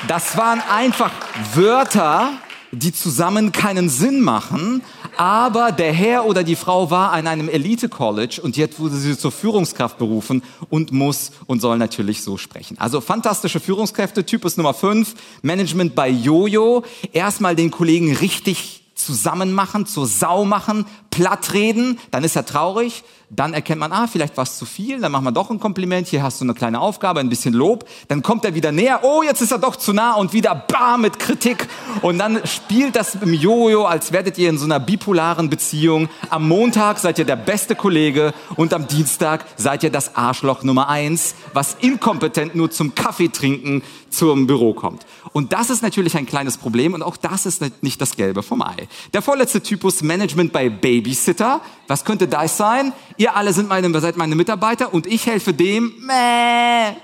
das 0.09 0.37
waren 0.37 0.61
einfach 0.61 1.11
Wörter, 1.55 2.35
die 2.73 2.93
zusammen 2.93 3.53
keinen 3.53 3.89
Sinn 3.89 4.21
machen, 4.21 4.83
aber 5.17 5.73
der 5.73 5.93
Herr 5.93 6.27
oder 6.27 6.45
die 6.45 6.57
Frau 6.57 6.91
war 6.91 7.13
an 7.13 7.27
einem 7.27 7.49
Elite-College 7.49 8.41
und 8.43 8.57
jetzt 8.57 8.79
wurde 8.79 8.97
sie 8.97 9.17
zur 9.17 9.33
Führungskraft 9.33 9.99
berufen 9.99 10.43
und 10.69 10.93
muss 10.93 11.33
und 11.47 11.61
soll 11.61 11.79
natürlich 11.79 12.23
so 12.23 12.37
sprechen. 12.37 12.77
Also 12.79 13.01
fantastische 13.01 13.61
Führungskräfte, 13.61 14.25
Typus 14.25 14.57
Nummer 14.57 14.75
5, 14.75 15.15
Management 15.43 15.95
bei 15.95 16.09
Jojo. 16.09 16.85
Erstmal 17.13 17.57
den 17.57 17.71
Kollegen 17.71 18.15
richtig 18.17 18.83
zusammen 18.95 19.53
machen, 19.53 19.87
zur 19.87 20.07
Sau 20.07 20.45
machen, 20.45 20.87
platt 21.17 21.55
reden, 21.55 21.99
dann 22.11 22.25
ist 22.25 22.37
er 22.37 22.45
traurig, 22.45 23.03
dann 23.31 23.55
erkennt 23.55 23.81
man, 23.81 23.91
ah, 23.91 24.07
vielleicht 24.07 24.37
war 24.37 24.45
es 24.45 24.59
zu 24.59 24.67
viel, 24.67 25.01
dann 25.01 25.11
machen 25.11 25.25
wir 25.25 25.33
doch 25.33 25.51
ein 25.51 25.59
Kompliment, 25.59 26.07
hier 26.09 26.23
hast 26.23 26.41
du 26.41 26.45
eine 26.45 26.53
kleine 26.53 26.79
Aufgabe, 26.79 27.21
ein 27.21 27.31
bisschen 27.31 27.55
Lob, 27.55 27.89
dann 28.09 28.23
kommt 28.23 28.45
er 28.45 28.55
wieder 28.55 28.71
näher, 28.71 29.01
oh, 29.03 29.23
jetzt 29.23 29.41
ist 29.41 29.51
er 29.51 29.59
doch 29.59 29.77
zu 29.77 29.95
nah 29.95 30.13
und 30.13 30.35
wieder 30.35 30.55
bam 30.55 31.01
mit 31.01 31.19
Kritik 31.19 31.69
und 32.03 32.19
dann 32.19 32.47
spielt 32.47 32.97
das 32.97 33.15
im 33.15 33.33
Jojo, 33.33 33.87
als 33.87 34.13
werdet 34.13 34.37
ihr 34.37 34.51
in 34.51 34.59
so 34.59 34.67
einer 34.67 34.79
bipolaren 34.79 35.49
Beziehung. 35.49 36.11
Am 36.29 36.47
Montag 36.47 36.99
seid 36.99 37.19
ihr 37.19 37.25
der 37.25 37.37
beste 37.37 37.75
Kollege 37.75 38.35
und 38.57 38.75
am 38.75 38.87
Dienstag 38.87 39.47
seid 39.57 39.83
ihr 39.85 39.91
das 39.91 40.17
Arschloch 40.17 40.65
Nummer 40.65 40.91
eins, 40.91 41.35
was 41.55 41.79
inkompetent 41.81 42.55
nur 42.55 42.71
zum 42.71 42.95
Kaffee 42.95 43.29
trinken 43.29 43.83
zum 44.11 44.47
Büro 44.47 44.73
kommt. 44.75 45.07
Und 45.33 45.53
das 45.53 45.69
ist 45.69 45.83
natürlich 45.83 46.17
ein 46.17 46.27
kleines 46.27 46.57
Problem 46.57 46.95
und 46.95 47.03
auch 47.03 47.17
das 47.17 47.45
ist 47.45 47.63
nicht 47.83 48.01
das 48.01 48.17
Gelbe 48.17 48.43
vom 48.43 48.63
Ei. 48.63 48.89
Der 49.13 49.21
vorletzte 49.21 49.63
Typus 49.63 50.03
Management 50.03 50.53
bei 50.53 50.69
Babysitter. 51.07 51.61
Was 51.87 52.05
könnte 52.05 52.27
das 52.27 52.57
sein? 52.57 52.93
Ihr 53.17 53.37
alle 53.37 53.53
sind 53.53 53.69
meine, 53.69 54.01
seid 54.01 54.17
meine 54.17 54.35
Mitarbeiter 54.35 54.93
und 54.93 55.07
ich 55.07 55.27
helfe 55.27 55.55
dem, 55.55 55.93
mäh, 56.01 56.97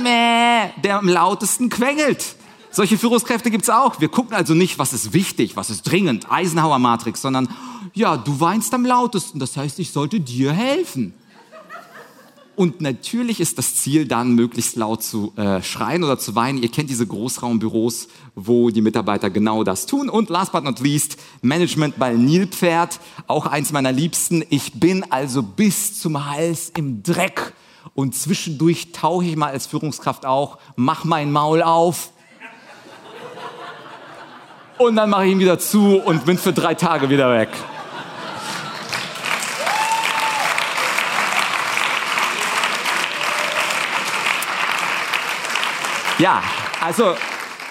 mäh, 0.00 0.70
der 0.82 0.98
am 0.98 1.08
lautesten 1.08 1.68
quengelt. 1.68 2.36
Solche 2.70 2.96
Führungskräfte 2.96 3.50
gibt's 3.50 3.68
auch. 3.68 4.00
Wir 4.00 4.08
gucken 4.08 4.36
also 4.36 4.54
nicht, 4.54 4.78
was 4.78 4.92
ist 4.92 5.12
wichtig, 5.12 5.56
was 5.56 5.70
ist 5.70 5.82
dringend, 5.82 6.30
Eisenhower 6.30 6.78
Matrix, 6.78 7.20
sondern 7.22 7.48
ja, 7.92 8.16
du 8.16 8.38
weinst 8.38 8.72
am 8.72 8.86
lautesten, 8.86 9.40
das 9.40 9.56
heißt, 9.56 9.80
ich 9.80 9.90
sollte 9.90 10.20
dir 10.20 10.52
helfen. 10.52 11.12
Und 12.60 12.82
natürlich 12.82 13.40
ist 13.40 13.56
das 13.56 13.76
Ziel 13.76 14.04
dann, 14.04 14.34
möglichst 14.34 14.76
laut 14.76 15.02
zu 15.02 15.32
äh, 15.36 15.62
schreien 15.62 16.04
oder 16.04 16.18
zu 16.18 16.34
weinen. 16.34 16.62
Ihr 16.62 16.68
kennt 16.68 16.90
diese 16.90 17.06
Großraumbüros, 17.06 18.08
wo 18.34 18.68
die 18.68 18.82
Mitarbeiter 18.82 19.30
genau 19.30 19.64
das 19.64 19.86
tun. 19.86 20.10
Und 20.10 20.28
last 20.28 20.52
but 20.52 20.62
not 20.62 20.78
least, 20.78 21.16
Management 21.40 21.98
bei 21.98 22.12
Nilpferd, 22.12 23.00
auch 23.26 23.46
eins 23.46 23.72
meiner 23.72 23.92
Liebsten. 23.92 24.44
Ich 24.50 24.74
bin 24.74 25.10
also 25.10 25.42
bis 25.42 25.98
zum 25.98 26.30
Hals 26.30 26.70
im 26.76 27.02
Dreck. 27.02 27.54
Und 27.94 28.14
zwischendurch 28.14 28.92
tauche 28.92 29.24
ich 29.24 29.36
mal 29.36 29.52
als 29.52 29.66
Führungskraft 29.66 30.26
auch, 30.26 30.58
mach 30.76 31.04
mein 31.04 31.32
Maul 31.32 31.62
auf. 31.62 32.12
Und 34.76 34.96
dann 34.96 35.08
mache 35.08 35.24
ich 35.24 35.32
ihn 35.32 35.38
wieder 35.38 35.58
zu 35.58 35.96
und 35.96 36.26
bin 36.26 36.36
für 36.36 36.52
drei 36.52 36.74
Tage 36.74 37.08
wieder 37.08 37.32
weg. 37.32 37.48
Ja, 46.20 46.42
also, 46.82 47.14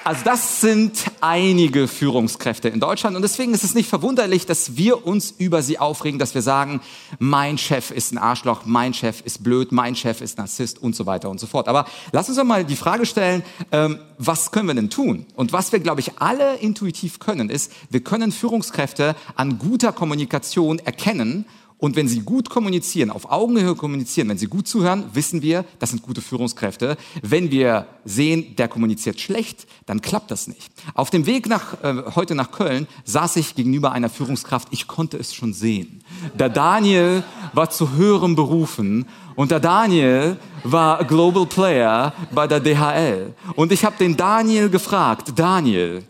also 0.03 0.21
das 0.23 0.59
sind 0.59 1.03
einige 1.21 1.87
Führungskräfte 1.87 2.67
in 2.67 2.79
Deutschland 2.79 3.15
und 3.15 3.21
deswegen 3.21 3.53
ist 3.53 3.63
es 3.63 3.75
nicht 3.75 3.87
verwunderlich, 3.87 4.47
dass 4.47 4.75
wir 4.75 5.05
uns 5.05 5.29
über 5.37 5.61
sie 5.61 5.77
aufregen, 5.77 6.17
dass 6.17 6.33
wir 6.33 6.41
sagen, 6.41 6.81
mein 7.19 7.59
Chef 7.59 7.91
ist 7.91 8.11
ein 8.11 8.17
Arschloch, 8.17 8.61
mein 8.65 8.95
Chef 8.95 9.21
ist 9.21 9.43
blöd, 9.43 9.71
mein 9.71 9.95
Chef 9.95 10.21
ist 10.21 10.39
Narzisst 10.39 10.81
und 10.81 10.95
so 10.95 11.05
weiter 11.05 11.29
und 11.29 11.39
so 11.39 11.45
fort. 11.45 11.67
Aber 11.67 11.85
lass 12.11 12.27
uns 12.27 12.39
doch 12.39 12.43
mal 12.43 12.65
die 12.65 12.75
Frage 12.75 13.05
stellen, 13.05 13.43
ähm, 13.71 13.99
was 14.17 14.49
können 14.49 14.67
wir 14.67 14.73
denn 14.73 14.89
tun? 14.89 15.27
Und 15.35 15.53
was 15.53 15.71
wir, 15.71 15.79
glaube 15.79 15.99
ich, 16.01 16.17
alle 16.17 16.55
intuitiv 16.55 17.19
können, 17.19 17.51
ist, 17.51 17.71
wir 17.91 18.03
können 18.03 18.31
Führungskräfte 18.31 19.15
an 19.35 19.59
guter 19.59 19.91
Kommunikation 19.91 20.79
erkennen 20.79 21.45
und 21.79 21.95
wenn 21.95 22.09
sie 22.09 22.19
gut 22.19 22.49
kommunizieren, 22.49 23.09
auf 23.09 23.31
Augenhöhe 23.31 23.73
kommunizieren, 23.73 24.27
wenn 24.27 24.37
sie 24.37 24.47
gut 24.47 24.67
zuhören, 24.67 25.05
wissen 25.13 25.41
wir, 25.41 25.63
das 25.79 25.91
sind 25.91 26.01
gute 26.01 26.21
Führungskräfte. 26.21 26.97
Wenn 27.21 27.51
wir 27.51 27.87
sehen, 28.03 28.55
der 28.57 28.67
kommuniziert 28.67 29.19
schlecht, 29.19 29.65
dann 29.85 30.01
klappt 30.01 30.29
das 30.29 30.47
nicht. 30.47 30.69
Auf 30.93 31.09
dem 31.09 31.25
Weg 31.25 31.47
nach, 31.47 31.81
äh, 31.81 32.03
heute 32.15 32.35
nach 32.35 32.51
Köln 32.51 32.85
saß 33.05 33.37
ich 33.37 33.55
gegenüber 33.55 33.93
einer 33.93 34.09
Führungskraft. 34.09 34.67
Ich 34.71 34.87
konnte 34.87 35.17
es 35.17 35.33
schon 35.33 35.53
sehen. 35.53 36.03
Der 36.37 36.49
Daniel 36.49 37.23
war 37.53 37.69
zu 37.69 37.93
höherem 37.93 38.35
berufen 38.35 39.05
und 39.35 39.51
der 39.51 39.61
Daniel 39.61 40.35
war 40.65 41.05
Global 41.05 41.45
Player 41.45 42.13
bei 42.31 42.45
der 42.45 42.59
DHL. 42.59 43.33
Und 43.55 43.71
ich 43.71 43.85
habe 43.85 43.95
den 43.97 44.17
Daniel 44.17 44.69
gefragt, 44.69 45.31
Daniel, 45.33 46.03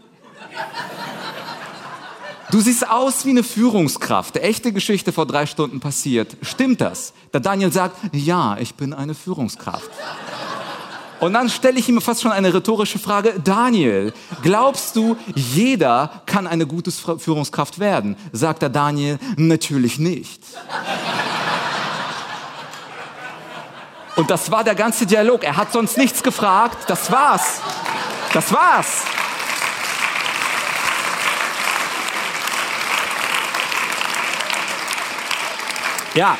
Du 2.51 2.59
siehst 2.59 2.89
aus 2.89 3.25
wie 3.25 3.29
eine 3.29 3.43
Führungskraft. 3.43 4.35
Echte 4.37 4.73
Geschichte 4.73 5.11
vor 5.11 5.27
drei 5.27 5.45
Stunden 5.45 5.79
passiert. 5.79 6.35
Stimmt 6.41 6.81
das? 6.81 7.13
Der 7.31 7.41
Daniel 7.41 7.71
sagt, 7.71 7.97
ja, 8.11 8.57
ich 8.59 8.73
bin 8.73 8.93
eine 8.93 9.13
Führungskraft. 9.13 9.89
Und 11.19 11.33
dann 11.33 11.49
stelle 11.49 11.77
ich 11.77 11.87
ihm 11.89 12.01
fast 12.01 12.21
schon 12.21 12.31
eine 12.31 12.51
rhetorische 12.53 12.97
Frage. 12.97 13.39
Daniel, 13.43 14.13
glaubst 14.41 14.95
du, 14.95 15.15
jeder 15.35 16.23
kann 16.25 16.47
eine 16.47 16.65
gute 16.65 16.91
Führungskraft 16.91 17.77
werden? 17.77 18.15
Sagt 18.31 18.63
der 18.63 18.69
Daniel, 18.69 19.19
natürlich 19.35 19.99
nicht. 19.99 20.41
Und 24.15 24.31
das 24.31 24.49
war 24.49 24.63
der 24.63 24.75
ganze 24.75 25.05
Dialog. 25.05 25.43
Er 25.43 25.55
hat 25.55 25.71
sonst 25.71 25.97
nichts 25.97 26.23
gefragt. 26.23 26.89
Das 26.89 27.11
war's. 27.11 27.61
Das 28.33 28.51
war's. 28.51 29.03
Ja. 36.13 36.37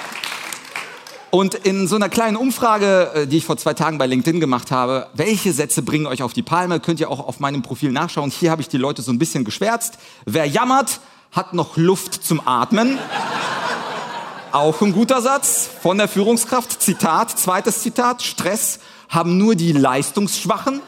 Und 1.32 1.54
in 1.54 1.88
so 1.88 1.96
einer 1.96 2.10
kleinen 2.10 2.38
Umfrage, 2.38 3.12
äh, 3.14 3.28
die 3.28 3.38
ich 3.38 3.46
vor 3.46 3.58
zwei 3.58 3.76
Tagen 3.76 4.00
bei 4.00 4.08
LinkedIn 4.08 4.40
gemacht 4.40 4.72
habe, 4.72 5.08
welche 5.14 5.54
Sätze 5.54 5.84
bringen 5.84 6.08
euch 6.08 6.24
auf 6.24 6.34
die 6.34 6.42
Palme, 6.42 6.80
könnt 6.80 7.00
ihr 7.00 7.10
auch 7.12 7.20
auf 7.20 7.40
meinem 7.40 7.62
Profil 7.62 7.92
nachschauen. 7.92 8.32
Hier 8.32 8.50
habe 8.50 8.62
ich 8.62 8.68
die 8.68 8.78
Leute 8.78 9.04
so 9.04 9.12
ein 9.12 9.20
bisschen 9.20 9.46
geschwärzt. 9.46 10.00
Wer 10.26 10.46
jammert, 10.46 11.02
hat 11.32 11.54
noch 11.54 11.78
Luft 11.78 12.16
zum 12.16 12.46
Atmen. 12.48 12.98
Auch 14.52 14.82
ein 14.82 14.94
guter 14.94 15.22
Satz 15.22 15.70
von 15.84 16.00
der 16.00 16.08
Führungskraft. 16.08 16.82
Zitat, 16.82 17.38
zweites 17.38 17.84
Zitat, 17.84 18.24
Stress 18.24 18.80
haben 19.08 19.38
nur 19.38 19.54
die 19.54 19.74
Leistungsschwachen. 19.74 20.82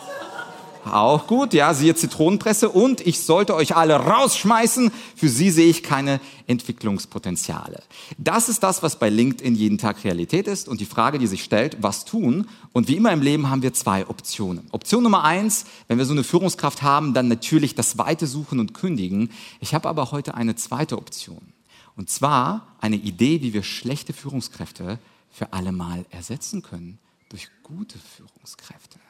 Auch 0.86 1.28
gut, 1.28 1.54
ja, 1.54 1.74
siehe 1.74 1.96
Zitronenpresse. 1.96 2.70
Und 2.70 3.06
ich 3.06 3.20
sollte 3.20 3.56
euch 3.56 3.76
alle 3.76 3.96
rausschmeißen. 3.96 4.92
Für 5.16 5.30
sie 5.30 5.52
sehe 5.52 5.70
ich 5.70 5.84
keine 5.84 6.20
Entwicklungspotenziale. 6.48 7.84
Das 8.18 8.50
ist 8.50 8.64
das, 8.64 8.82
was 8.82 8.98
bei 8.98 9.10
LinkedIn 9.10 9.56
jeden 9.56 9.78
Tag 9.78 10.04
Realität 10.04 10.48
ist. 10.48 10.68
Und 10.68 10.82
die 10.82 10.86
Frage, 10.86 11.20
die 11.20 11.28
sich 11.28 11.44
stellt, 11.44 11.78
was 11.82 12.06
tun? 12.06 12.48
Und 12.74 12.88
wie 12.88 12.96
immer 12.98 13.12
im 13.12 13.22
Leben 13.22 13.50
haben 13.50 13.62
wir 13.62 13.74
zwei 13.74 14.08
Optionen. 14.08 14.68
Option 14.72 15.04
Nummer 15.04 15.24
eins, 15.24 15.66
wenn 15.88 15.98
wir 15.98 16.06
so 16.06 16.14
eine 16.14 16.24
Führungskraft 16.24 16.82
haben, 16.82 17.14
dann 17.14 17.28
natürlich 17.28 17.76
das 17.76 17.98
Weite 17.98 18.26
suchen 18.26 18.60
und 18.60 18.74
kündigen. 18.74 19.30
Ich 19.60 19.74
habe 19.74 19.88
aber 19.88 20.12
heute 20.12 20.34
eine 20.36 20.56
zweite 20.56 20.98
Option. 20.98 21.54
Und 21.96 22.10
zwar 22.10 22.68
eine 22.80 22.96
Idee, 22.96 23.42
wie 23.42 23.54
wir 23.54 23.64
schlechte 23.64 24.14
Führungskräfte 24.14 24.98
für 25.30 25.54
alle 25.54 25.72
Mal 25.72 26.06
ersetzen 26.10 26.62
können 26.62 26.98
durch 27.30 27.50
gute 27.64 28.00
Führungskräfte. 28.00 29.01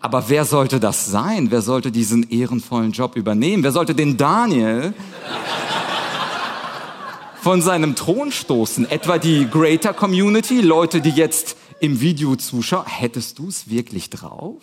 Aber 0.00 0.30
wer 0.30 0.46
sollte 0.46 0.80
das 0.80 1.06
sein? 1.06 1.50
Wer 1.50 1.60
sollte 1.60 1.92
diesen 1.92 2.30
ehrenvollen 2.30 2.92
Job 2.92 3.16
übernehmen? 3.16 3.62
Wer 3.62 3.72
sollte 3.72 3.94
den 3.94 4.16
Daniel 4.16 4.94
von 7.42 7.60
seinem 7.60 7.94
Thron 7.94 8.32
stoßen? 8.32 8.90
Etwa 8.90 9.18
die 9.18 9.46
Greater 9.50 9.92
Community, 9.92 10.62
Leute, 10.62 11.02
die 11.02 11.10
jetzt 11.10 11.56
im 11.80 12.00
Video 12.00 12.34
zuschauen. 12.36 12.86
Hättest 12.86 13.38
du 13.38 13.48
es 13.48 13.68
wirklich 13.68 14.08
drauf? 14.08 14.56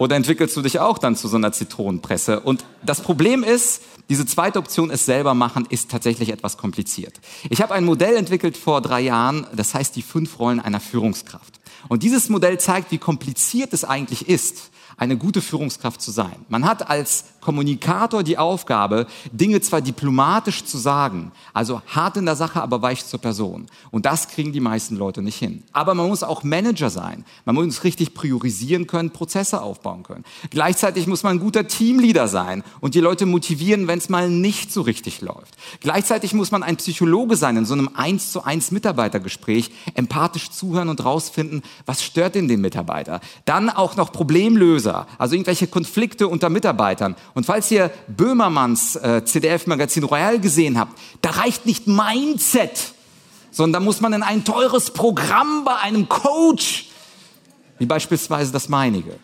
Oder 0.00 0.16
entwickelst 0.16 0.56
du 0.56 0.62
dich 0.62 0.80
auch 0.80 0.96
dann 0.96 1.14
zu 1.14 1.28
so 1.28 1.36
einer 1.36 1.52
Zitronenpresse? 1.52 2.40
Und 2.40 2.64
das 2.82 3.02
Problem 3.02 3.44
ist, 3.44 3.82
diese 4.08 4.24
zweite 4.24 4.58
Option, 4.58 4.90
es 4.90 5.04
selber 5.04 5.34
machen, 5.34 5.66
ist 5.68 5.90
tatsächlich 5.90 6.30
etwas 6.30 6.56
kompliziert. 6.56 7.20
Ich 7.50 7.60
habe 7.60 7.74
ein 7.74 7.84
Modell 7.84 8.16
entwickelt 8.16 8.56
vor 8.56 8.80
drei 8.80 9.02
Jahren, 9.02 9.46
das 9.54 9.74
heißt 9.74 9.94
die 9.94 10.00
fünf 10.00 10.38
Rollen 10.38 10.58
einer 10.58 10.80
Führungskraft. 10.80 11.60
Und 11.88 12.02
dieses 12.02 12.30
Modell 12.30 12.58
zeigt, 12.58 12.92
wie 12.92 12.96
kompliziert 12.96 13.74
es 13.74 13.84
eigentlich 13.84 14.26
ist, 14.26 14.70
eine 14.96 15.18
gute 15.18 15.42
Führungskraft 15.42 16.00
zu 16.00 16.12
sein. 16.12 16.46
Man 16.48 16.64
hat 16.64 16.88
als 16.88 17.24
Kommunikator 17.40 18.22
die 18.22 18.38
Aufgabe, 18.38 19.06
Dinge 19.32 19.60
zwar 19.60 19.80
diplomatisch 19.80 20.64
zu 20.64 20.78
sagen, 20.78 21.32
also 21.52 21.82
hart 21.86 22.16
in 22.16 22.26
der 22.26 22.36
Sache, 22.36 22.62
aber 22.62 22.82
weich 22.82 23.06
zur 23.06 23.20
Person. 23.20 23.66
Und 23.90 24.06
das 24.06 24.28
kriegen 24.28 24.52
die 24.52 24.60
meisten 24.60 24.96
Leute 24.96 25.22
nicht 25.22 25.38
hin. 25.38 25.62
Aber 25.72 25.94
man 25.94 26.08
muss 26.08 26.22
auch 26.22 26.42
Manager 26.42 26.90
sein. 26.90 27.24
Man 27.44 27.54
muss 27.54 27.84
richtig 27.84 28.14
priorisieren 28.14 28.86
können, 28.86 29.10
Prozesse 29.10 29.62
aufbauen 29.62 30.02
können. 30.02 30.24
Gleichzeitig 30.50 31.06
muss 31.06 31.22
man 31.22 31.36
ein 31.36 31.40
guter 31.40 31.66
Teamleader 31.66 32.28
sein 32.28 32.62
und 32.80 32.94
die 32.94 33.00
Leute 33.00 33.26
motivieren, 33.26 33.88
wenn 33.88 33.98
es 33.98 34.08
mal 34.08 34.28
nicht 34.28 34.72
so 34.72 34.82
richtig 34.82 35.20
läuft. 35.20 35.56
Gleichzeitig 35.80 36.34
muss 36.34 36.50
man 36.50 36.62
ein 36.62 36.76
Psychologe 36.76 37.36
sein 37.36 37.56
in 37.56 37.66
so 37.66 37.74
einem 37.74 37.90
eins 37.94 38.32
zu 38.32 38.44
eins 38.44 38.70
Mitarbeitergespräch, 38.70 39.70
empathisch 39.94 40.50
zuhören 40.50 40.88
und 40.88 41.04
rausfinden, 41.04 41.62
was 41.86 42.02
stört 42.02 42.34
denn 42.34 42.48
den 42.48 42.60
Mitarbeiter. 42.60 43.20
Dann 43.44 43.70
auch 43.70 43.96
noch 43.96 44.12
Problemlöser 44.12 45.06
also 45.18 45.34
irgendwelche 45.34 45.66
Konflikte 45.66 46.28
unter 46.28 46.48
Mitarbeitern. 46.48 47.16
Und 47.34 47.46
falls 47.46 47.70
ihr 47.70 47.90
Böhmermanns 48.08 48.96
äh, 48.96 49.24
CDF-Magazin 49.24 50.04
Royal 50.04 50.40
gesehen 50.40 50.78
habt, 50.78 50.98
da 51.22 51.30
reicht 51.30 51.66
nicht 51.66 51.86
Mindset, 51.86 52.94
sondern 53.50 53.80
da 53.80 53.84
muss 53.84 54.00
man 54.00 54.12
in 54.12 54.22
ein 54.22 54.44
teures 54.44 54.90
Programm 54.90 55.64
bei 55.64 55.76
einem 55.76 56.08
Coach, 56.08 56.88
wie 57.78 57.86
beispielsweise 57.86 58.52
das 58.52 58.68
meinige. 58.68 59.18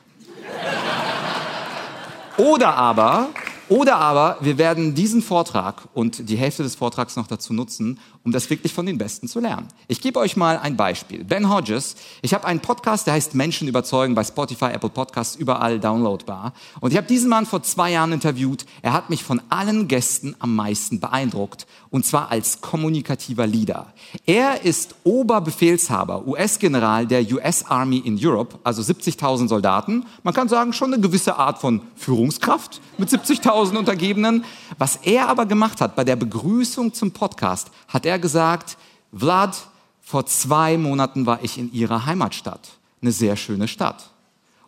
Oder 2.36 2.74
aber 2.74 3.28
Oder 3.68 3.96
aber 3.96 4.36
wir 4.40 4.58
werden 4.58 4.94
diesen 4.94 5.22
Vortrag 5.22 5.88
und 5.92 6.28
die 6.28 6.36
Hälfte 6.36 6.62
des 6.62 6.76
Vortrags 6.76 7.16
noch 7.16 7.26
dazu 7.26 7.52
nutzen, 7.52 7.98
um 8.26 8.32
das 8.32 8.50
wirklich 8.50 8.74
von 8.74 8.84
den 8.84 8.98
Besten 8.98 9.28
zu 9.28 9.38
lernen. 9.38 9.68
Ich 9.86 10.00
gebe 10.00 10.18
euch 10.18 10.36
mal 10.36 10.58
ein 10.58 10.76
Beispiel. 10.76 11.22
Ben 11.22 11.48
Hodges, 11.48 11.94
ich 12.22 12.34
habe 12.34 12.44
einen 12.44 12.58
Podcast, 12.58 13.06
der 13.06 13.14
heißt 13.14 13.36
Menschen 13.36 13.68
überzeugen 13.68 14.16
bei 14.16 14.24
Spotify, 14.24 14.66
Apple 14.66 14.90
Podcasts, 14.90 15.36
überall 15.36 15.78
downloadbar. 15.78 16.52
Und 16.80 16.90
ich 16.90 16.96
habe 16.96 17.06
diesen 17.06 17.30
Mann 17.30 17.46
vor 17.46 17.62
zwei 17.62 17.92
Jahren 17.92 18.10
interviewt. 18.10 18.66
Er 18.82 18.92
hat 18.92 19.10
mich 19.10 19.22
von 19.22 19.40
allen 19.48 19.86
Gästen 19.86 20.34
am 20.40 20.56
meisten 20.56 20.98
beeindruckt. 20.98 21.68
Und 21.90 22.04
zwar 22.04 22.32
als 22.32 22.60
kommunikativer 22.60 23.46
Leader. 23.46 23.92
Er 24.26 24.64
ist 24.64 24.96
Oberbefehlshaber, 25.04 26.26
US-General 26.26 27.06
der 27.06 27.22
US 27.32 27.64
Army 27.64 27.98
in 27.98 28.18
Europe, 28.20 28.58
also 28.64 28.82
70.000 28.82 29.46
Soldaten. 29.46 30.04
Man 30.24 30.34
kann 30.34 30.48
sagen, 30.48 30.72
schon 30.72 30.92
eine 30.92 31.00
gewisse 31.00 31.36
Art 31.36 31.58
von 31.58 31.80
Führungskraft 31.94 32.80
mit 32.98 33.08
70.000 33.08 33.76
Untergebenen. 33.76 34.44
Was 34.78 34.96
er 34.96 35.28
aber 35.28 35.46
gemacht 35.46 35.80
hat 35.80 35.94
bei 35.94 36.02
der 36.02 36.16
Begrüßung 36.16 36.92
zum 36.92 37.12
Podcast, 37.12 37.70
hat 37.86 38.04
er 38.04 38.15
gesagt, 38.18 38.76
Vlad, 39.12 39.56
vor 40.00 40.26
zwei 40.26 40.76
Monaten 40.78 41.26
war 41.26 41.42
ich 41.42 41.58
in 41.58 41.72
ihrer 41.72 42.06
Heimatstadt. 42.06 42.68
Eine 43.02 43.12
sehr 43.12 43.36
schöne 43.36 43.68
Stadt. 43.68 44.10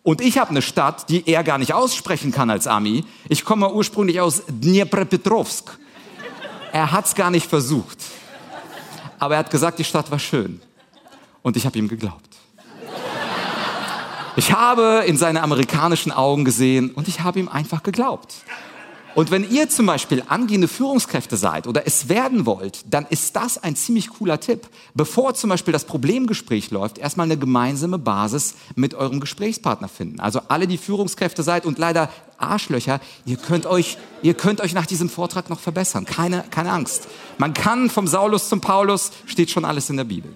Und 0.02 0.20
ich 0.20 0.38
habe 0.38 0.50
eine 0.50 0.62
Stadt, 0.62 1.08
die 1.10 1.28
er 1.28 1.44
gar 1.44 1.58
nicht 1.58 1.74
aussprechen 1.74 2.32
kann 2.32 2.50
als 2.50 2.66
Ami. 2.66 3.04
Ich 3.28 3.44
komme 3.44 3.72
ursprünglich 3.72 4.20
aus 4.20 4.42
Dnepropetrovsk. 4.48 5.78
Er 6.72 6.92
hat 6.92 7.06
es 7.06 7.14
gar 7.14 7.30
nicht 7.30 7.48
versucht. 7.48 7.98
Aber 9.18 9.34
er 9.34 9.40
hat 9.40 9.50
gesagt, 9.50 9.78
die 9.78 9.84
Stadt 9.84 10.10
war 10.10 10.18
schön. 10.18 10.60
Und 11.42 11.56
ich 11.56 11.66
habe 11.66 11.78
ihm 11.78 11.88
geglaubt. 11.88 12.36
Ich 14.36 14.52
habe 14.52 15.02
in 15.06 15.16
seine 15.16 15.42
amerikanischen 15.42 16.12
Augen 16.12 16.44
gesehen 16.44 16.92
und 16.92 17.08
ich 17.08 17.20
habe 17.20 17.40
ihm 17.40 17.48
einfach 17.48 17.82
geglaubt. 17.82 18.36
Und 19.18 19.32
wenn 19.32 19.50
ihr 19.50 19.68
zum 19.68 19.86
Beispiel 19.86 20.22
angehende 20.28 20.68
Führungskräfte 20.68 21.36
seid 21.36 21.66
oder 21.66 21.88
es 21.88 22.08
werden 22.08 22.46
wollt, 22.46 22.84
dann 22.88 23.04
ist 23.10 23.34
das 23.34 23.58
ein 23.58 23.74
ziemlich 23.74 24.10
cooler 24.10 24.38
Tipp. 24.38 24.68
Bevor 24.94 25.34
zum 25.34 25.50
Beispiel 25.50 25.72
das 25.72 25.86
Problemgespräch 25.86 26.70
läuft, 26.70 26.98
erstmal 26.98 27.24
eine 27.24 27.36
gemeinsame 27.36 27.98
Basis 27.98 28.54
mit 28.76 28.94
eurem 28.94 29.18
Gesprächspartner 29.18 29.88
finden. 29.88 30.20
Also 30.20 30.42
alle, 30.46 30.68
die 30.68 30.78
Führungskräfte 30.78 31.42
seid 31.42 31.66
und 31.66 31.78
leider 31.78 32.10
Arschlöcher, 32.36 33.00
ihr 33.24 33.38
könnt 33.38 33.66
euch, 33.66 33.98
ihr 34.22 34.34
könnt 34.34 34.60
euch 34.60 34.72
nach 34.72 34.86
diesem 34.86 35.10
Vortrag 35.10 35.50
noch 35.50 35.58
verbessern. 35.58 36.04
Keine, 36.04 36.44
keine 36.52 36.70
Angst. 36.70 37.08
Man 37.38 37.54
kann 37.54 37.90
vom 37.90 38.06
Saulus 38.06 38.48
zum 38.48 38.60
Paulus, 38.60 39.10
steht 39.26 39.50
schon 39.50 39.64
alles 39.64 39.90
in 39.90 39.96
der 39.96 40.04
Bibel. 40.04 40.32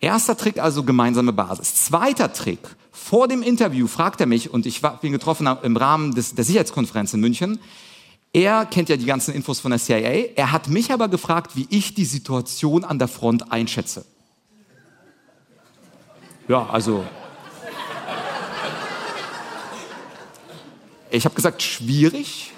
Erster 0.00 0.36
Trick 0.36 0.58
also 0.58 0.84
gemeinsame 0.84 1.32
Basis. 1.32 1.74
Zweiter 1.86 2.32
Trick. 2.32 2.60
Vor 2.92 3.26
dem 3.26 3.42
Interview 3.42 3.86
fragt 3.86 4.20
er 4.20 4.26
mich, 4.26 4.52
und 4.52 4.66
ich 4.66 4.82
bin 5.00 5.12
getroffen 5.12 5.48
im 5.62 5.76
Rahmen 5.76 6.14
des, 6.14 6.34
der 6.34 6.44
Sicherheitskonferenz 6.44 7.14
in 7.14 7.20
München, 7.20 7.58
er 8.32 8.66
kennt 8.66 8.88
ja 8.88 8.96
die 8.96 9.06
ganzen 9.06 9.34
Infos 9.34 9.58
von 9.58 9.70
der 9.70 9.80
CIA, 9.80 10.28
er 10.36 10.52
hat 10.52 10.68
mich 10.68 10.92
aber 10.92 11.08
gefragt, 11.08 11.56
wie 11.56 11.66
ich 11.70 11.94
die 11.94 12.04
Situation 12.04 12.84
an 12.84 12.98
der 12.98 13.08
Front 13.08 13.50
einschätze. 13.50 14.04
Ja, 16.46 16.68
also. 16.70 17.04
Ich 21.10 21.24
habe 21.24 21.34
gesagt, 21.34 21.62
schwierig. 21.62 22.52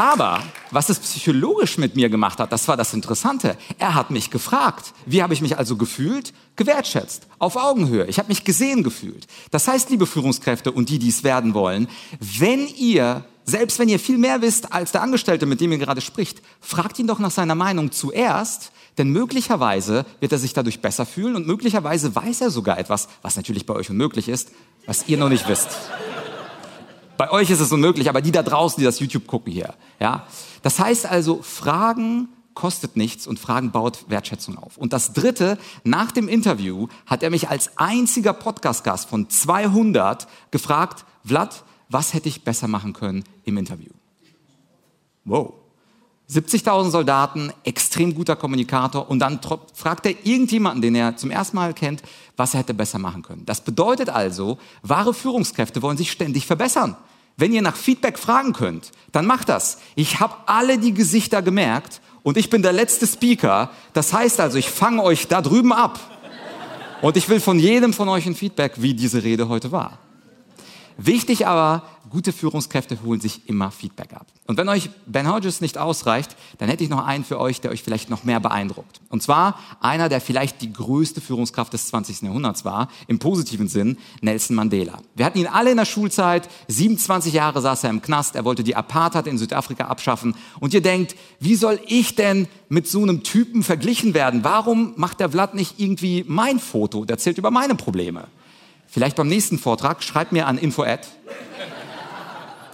Aber 0.00 0.42
was 0.70 0.88
es 0.88 0.98
psychologisch 0.98 1.76
mit 1.76 1.94
mir 1.94 2.08
gemacht 2.08 2.38
hat, 2.38 2.52
das 2.52 2.66
war 2.68 2.78
das 2.78 2.94
Interessante. 2.94 3.58
Er 3.78 3.94
hat 3.94 4.10
mich 4.10 4.30
gefragt. 4.30 4.94
Wie 5.04 5.22
habe 5.22 5.34
ich 5.34 5.42
mich 5.42 5.58
also 5.58 5.76
gefühlt? 5.76 6.32
Gewertschätzt, 6.56 7.26
auf 7.38 7.56
Augenhöhe. 7.56 8.06
Ich 8.06 8.18
habe 8.18 8.28
mich 8.28 8.44
gesehen 8.44 8.82
gefühlt. 8.82 9.26
Das 9.50 9.68
heißt, 9.68 9.90
liebe 9.90 10.06
Führungskräfte 10.06 10.72
und 10.72 10.88
die, 10.88 10.98
die 10.98 11.10
es 11.10 11.22
werden 11.22 11.52
wollen, 11.52 11.86
wenn 12.18 12.66
ihr, 12.66 13.26
selbst 13.44 13.78
wenn 13.78 13.90
ihr 13.90 13.98
viel 13.98 14.16
mehr 14.16 14.40
wisst 14.40 14.72
als 14.72 14.90
der 14.90 15.02
Angestellte, 15.02 15.44
mit 15.44 15.60
dem 15.60 15.70
ihr 15.70 15.76
gerade 15.78 16.00
spricht, 16.00 16.40
fragt 16.62 16.98
ihn 16.98 17.06
doch 17.06 17.18
nach 17.18 17.30
seiner 17.30 17.54
Meinung 17.54 17.92
zuerst, 17.92 18.72
denn 18.96 19.10
möglicherweise 19.10 20.06
wird 20.20 20.32
er 20.32 20.38
sich 20.38 20.54
dadurch 20.54 20.80
besser 20.80 21.04
fühlen 21.04 21.36
und 21.36 21.46
möglicherweise 21.46 22.14
weiß 22.14 22.40
er 22.40 22.50
sogar 22.50 22.78
etwas, 22.78 23.08
was 23.20 23.36
natürlich 23.36 23.66
bei 23.66 23.74
euch 23.74 23.90
unmöglich 23.90 24.30
ist, 24.30 24.50
was 24.86 25.08
ihr 25.08 25.18
noch 25.18 25.28
nicht 25.28 25.46
wisst. 25.46 25.68
Bei 27.20 27.30
euch 27.32 27.50
ist 27.50 27.60
es 27.60 27.70
unmöglich, 27.70 28.08
aber 28.08 28.22
die 28.22 28.32
da 28.32 28.42
draußen, 28.42 28.80
die 28.80 28.84
das 28.86 28.98
YouTube 28.98 29.26
gucken 29.26 29.52
hier, 29.52 29.74
ja. 29.98 30.26
Das 30.62 30.78
heißt 30.78 31.04
also, 31.04 31.42
Fragen 31.42 32.30
kostet 32.54 32.96
nichts 32.96 33.26
und 33.26 33.38
Fragen 33.38 33.72
baut 33.72 34.06
Wertschätzung 34.08 34.56
auf. 34.56 34.78
Und 34.78 34.94
das 34.94 35.12
dritte, 35.12 35.58
nach 35.84 36.12
dem 36.12 36.28
Interview 36.28 36.88
hat 37.04 37.22
er 37.22 37.28
mich 37.28 37.50
als 37.50 37.76
einziger 37.76 38.32
Podcast-Gast 38.32 39.06
von 39.06 39.28
200 39.28 40.28
gefragt, 40.50 41.04
Vlad, 41.22 41.62
was 41.90 42.14
hätte 42.14 42.30
ich 42.30 42.42
besser 42.42 42.68
machen 42.68 42.94
können 42.94 43.24
im 43.44 43.58
Interview? 43.58 43.90
Wow. 45.26 45.59
70.000 46.30 46.90
Soldaten, 46.90 47.52
extrem 47.64 48.14
guter 48.14 48.36
Kommunikator 48.36 49.10
und 49.10 49.18
dann 49.18 49.40
fragt 49.74 50.06
er 50.06 50.14
irgendjemanden, 50.24 50.80
den 50.80 50.94
er 50.94 51.16
zum 51.16 51.30
ersten 51.30 51.56
Mal 51.56 51.74
kennt, 51.74 52.02
was 52.36 52.54
er 52.54 52.60
hätte 52.60 52.74
besser 52.74 52.98
machen 52.98 53.22
können. 53.22 53.44
Das 53.46 53.62
bedeutet 53.62 54.08
also, 54.08 54.58
wahre 54.82 55.12
Führungskräfte 55.12 55.82
wollen 55.82 55.96
sich 55.96 56.12
ständig 56.12 56.46
verbessern. 56.46 56.96
Wenn 57.36 57.52
ihr 57.52 57.62
nach 57.62 57.74
Feedback 57.74 58.18
fragen 58.18 58.52
könnt, 58.52 58.92
dann 59.12 59.26
macht 59.26 59.48
das. 59.48 59.78
Ich 59.96 60.20
habe 60.20 60.34
alle 60.46 60.78
die 60.78 60.94
Gesichter 60.94 61.42
gemerkt 61.42 62.00
und 62.22 62.36
ich 62.36 62.50
bin 62.50 62.62
der 62.62 62.72
letzte 62.72 63.06
Speaker. 63.06 63.70
Das 63.92 64.12
heißt 64.12 64.40
also, 64.40 64.58
ich 64.58 64.68
fange 64.68 65.02
euch 65.02 65.26
da 65.26 65.42
drüben 65.42 65.72
ab. 65.72 65.98
Und 67.02 67.16
ich 67.16 67.28
will 67.28 67.40
von 67.40 67.58
jedem 67.58 67.92
von 67.92 68.08
euch 68.08 68.26
ein 68.26 68.34
Feedback, 68.34 68.74
wie 68.76 68.94
diese 68.94 69.22
Rede 69.22 69.48
heute 69.48 69.72
war. 69.72 69.98
Wichtig 71.02 71.46
aber, 71.46 71.82
gute 72.10 72.30
Führungskräfte 72.30 72.98
holen 73.02 73.22
sich 73.22 73.48
immer 73.48 73.70
Feedback 73.70 74.12
ab. 74.12 74.26
Und 74.46 74.58
wenn 74.58 74.68
euch 74.68 74.90
Ben 75.06 75.32
Hodges 75.32 75.62
nicht 75.62 75.78
ausreicht, 75.78 76.36
dann 76.58 76.68
hätte 76.68 76.84
ich 76.84 76.90
noch 76.90 77.06
einen 77.06 77.24
für 77.24 77.40
euch, 77.40 77.62
der 77.62 77.70
euch 77.70 77.82
vielleicht 77.82 78.10
noch 78.10 78.22
mehr 78.22 78.38
beeindruckt. 78.38 79.00
Und 79.08 79.22
zwar 79.22 79.58
einer, 79.80 80.10
der 80.10 80.20
vielleicht 80.20 80.60
die 80.60 80.70
größte 80.70 81.22
Führungskraft 81.22 81.72
des 81.72 81.86
20. 81.86 82.20
Jahrhunderts 82.20 82.66
war, 82.66 82.88
im 83.06 83.18
positiven 83.18 83.66
Sinn, 83.66 83.96
Nelson 84.20 84.54
Mandela. 84.54 84.98
Wir 85.14 85.24
hatten 85.24 85.38
ihn 85.38 85.46
alle 85.46 85.70
in 85.70 85.78
der 85.78 85.86
Schulzeit, 85.86 86.50
27 86.68 87.32
Jahre 87.32 87.62
saß 87.62 87.84
er 87.84 87.90
im 87.90 88.02
Knast, 88.02 88.36
er 88.36 88.44
wollte 88.44 88.62
die 88.62 88.76
Apartheid 88.76 89.26
in 89.26 89.38
Südafrika 89.38 89.86
abschaffen. 89.86 90.34
Und 90.58 90.74
ihr 90.74 90.82
denkt, 90.82 91.16
wie 91.38 91.54
soll 91.54 91.80
ich 91.86 92.14
denn 92.14 92.46
mit 92.68 92.88
so 92.88 93.00
einem 93.00 93.22
Typen 93.22 93.62
verglichen 93.62 94.12
werden? 94.12 94.44
Warum 94.44 94.92
macht 94.96 95.20
der 95.20 95.30
Vlad 95.30 95.54
nicht 95.54 95.80
irgendwie 95.80 96.26
mein 96.28 96.58
Foto? 96.58 97.06
Der 97.06 97.14
erzählt 97.14 97.38
über 97.38 97.50
meine 97.50 97.74
Probleme. 97.74 98.26
Vielleicht 98.90 99.16
beim 99.16 99.28
nächsten 99.28 99.58
Vortrag, 99.58 100.02
schreibt 100.02 100.32
mir 100.32 100.46
an 100.46 100.58
info@ 100.58 100.98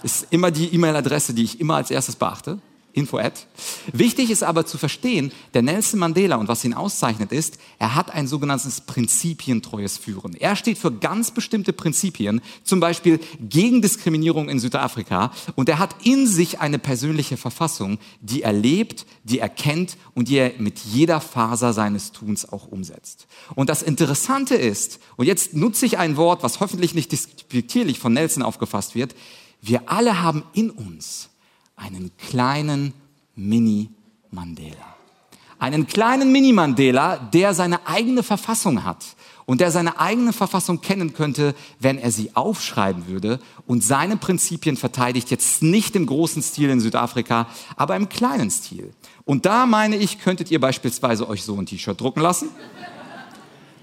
ist 0.03 0.27
immer 0.29 0.51
die 0.51 0.73
E-Mail-Adresse, 0.73 1.33
die 1.33 1.43
ich 1.43 1.59
immer 1.59 1.75
als 1.75 1.91
erstes 1.91 2.15
beachte. 2.15 2.59
Info 2.97 3.19
-Ad. 3.19 3.33
Wichtig 3.93 4.31
ist 4.31 4.41
aber 4.43 4.65
zu 4.65 4.79
verstehen, 4.79 5.31
der 5.53 5.61
Nelson 5.61 5.99
Mandela 5.99 6.37
und 6.37 6.47
was 6.47 6.65
ihn 6.65 6.73
auszeichnet 6.73 7.31
ist, 7.31 7.59
er 7.77 7.93
hat 7.93 8.11
ein 8.11 8.27
sogenanntes 8.27 8.81
prinzipientreues 8.81 9.99
Führen. 9.99 10.33
Er 10.33 10.55
steht 10.55 10.79
für 10.79 10.91
ganz 10.91 11.29
bestimmte 11.29 11.73
Prinzipien, 11.73 12.41
zum 12.63 12.79
Beispiel 12.79 13.19
gegen 13.39 13.83
Diskriminierung 13.83 14.49
in 14.49 14.59
Südafrika 14.59 15.31
und 15.55 15.69
er 15.69 15.77
hat 15.77 15.95
in 16.05 16.25
sich 16.25 16.59
eine 16.59 16.79
persönliche 16.79 17.37
Verfassung, 17.37 17.99
die 18.21 18.41
er 18.41 18.53
lebt, 18.53 19.05
die 19.23 19.37
er 19.37 19.49
kennt 19.49 19.95
und 20.15 20.27
die 20.27 20.37
er 20.37 20.53
mit 20.57 20.79
jeder 20.79 21.21
Faser 21.21 21.73
seines 21.73 22.11
Tuns 22.13 22.51
auch 22.51 22.67
umsetzt. 22.67 23.27
Und 23.53 23.69
das 23.69 23.83
Interessante 23.83 24.55
ist, 24.55 24.99
und 25.17 25.27
jetzt 25.27 25.53
nutze 25.53 25.85
ich 25.85 25.99
ein 25.99 26.17
Wort, 26.17 26.41
was 26.41 26.59
hoffentlich 26.61 26.95
nicht 26.95 27.11
despektierlich 27.11 27.99
von 27.99 28.13
Nelson 28.13 28.41
aufgefasst 28.41 28.95
wird, 28.95 29.13
wir 29.61 29.91
alle 29.91 30.21
haben 30.21 30.43
in 30.53 30.71
uns 30.71 31.29
einen 31.77 32.11
kleinen 32.17 32.93
Mini-Mandela. 33.35 34.95
Einen 35.59 35.87
kleinen 35.87 36.31
Mini-Mandela, 36.31 37.17
der 37.17 37.53
seine 37.53 37.87
eigene 37.87 38.21
Verfassung 38.21 38.83
hat 38.83 39.15
und 39.45 39.61
der 39.61 39.71
seine 39.71 39.99
eigene 39.99 40.33
Verfassung 40.33 40.81
kennen 40.81 41.13
könnte, 41.13 41.55
wenn 41.79 41.97
er 41.97 42.11
sie 42.11 42.35
aufschreiben 42.35 43.07
würde 43.07 43.39
und 43.65 43.83
seine 43.83 44.17
Prinzipien 44.17 44.75
verteidigt, 44.75 45.31
jetzt 45.31 45.63
nicht 45.63 45.95
im 45.95 46.05
großen 46.05 46.43
Stil 46.43 46.69
in 46.69 46.81
Südafrika, 46.81 47.47
aber 47.75 47.95
im 47.95 48.09
kleinen 48.09 48.51
Stil. 48.51 48.93
Und 49.23 49.45
da 49.45 49.65
meine 49.65 49.95
ich, 49.95 50.19
könntet 50.19 50.51
ihr 50.51 50.59
beispielsweise 50.59 51.27
euch 51.29 51.43
so 51.43 51.57
ein 51.57 51.65
T-Shirt 51.65 51.99
drucken 51.99 52.21
lassen, 52.21 52.49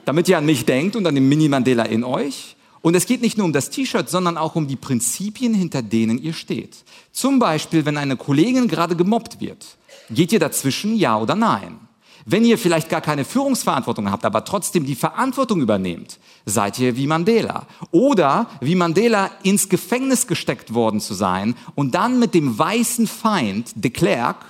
damit 0.05 0.29
ihr 0.29 0.37
an 0.39 0.47
mich 0.47 0.67
denkt 0.67 0.97
und 0.97 1.07
an 1.07 1.15
den 1.15 1.29
Mini-Mandela 1.29 1.85
in 1.85 2.05
euch. 2.05 2.57
Und 2.85 2.95
es 2.95 3.07
geht 3.07 3.23
nicht 3.23 3.39
nur 3.39 3.47
um 3.47 3.55
das 3.55 3.71
T-Shirt, 3.71 4.11
sondern 4.11 4.37
auch 4.37 4.57
um 4.57 4.69
die 4.69 4.77
Prinzipien, 4.77 5.55
hinter 5.55 5.81
denen 5.81 6.19
ihr 6.19 6.35
steht. 6.35 6.85
Zum 7.13 7.39
Beispiel, 7.39 7.87
wenn 7.87 7.97
eine 7.97 8.19
Kollegin 8.19 8.69
gerade 8.69 8.95
gemobbt 8.95 9.41
wird, 9.41 9.79
geht 10.11 10.33
ihr 10.33 10.39
dazwischen 10.39 10.95
ja 10.95 11.19
oder 11.19 11.35
nein? 11.35 11.79
Wenn 12.27 12.45
ihr 12.45 12.59
vielleicht 12.59 12.91
gar 12.91 13.01
keine 13.01 13.25
Führungsverantwortung 13.25 14.11
habt, 14.11 14.27
aber 14.27 14.45
trotzdem 14.45 14.85
die 14.85 14.97
Verantwortung 14.97 15.63
übernehmt, 15.63 16.19
seid 16.45 16.79
ihr 16.79 16.95
wie 16.95 17.07
Mandela. 17.07 17.67
Oder 17.91 18.51
wie 18.61 18.75
Mandela 18.75 19.31
ins 19.43 19.71
Gefängnis 19.71 20.27
gesteckt 20.27 20.75
worden 20.75 21.01
zu 21.01 21.15
sein 21.15 21.55
und 21.75 21.95
dann 21.95 22.19
mit 22.19 22.35
dem 22.35 22.59
weißen 22.59 23.07
Feind, 23.07 23.73
de 23.77 23.93
Klerk, 23.93 24.45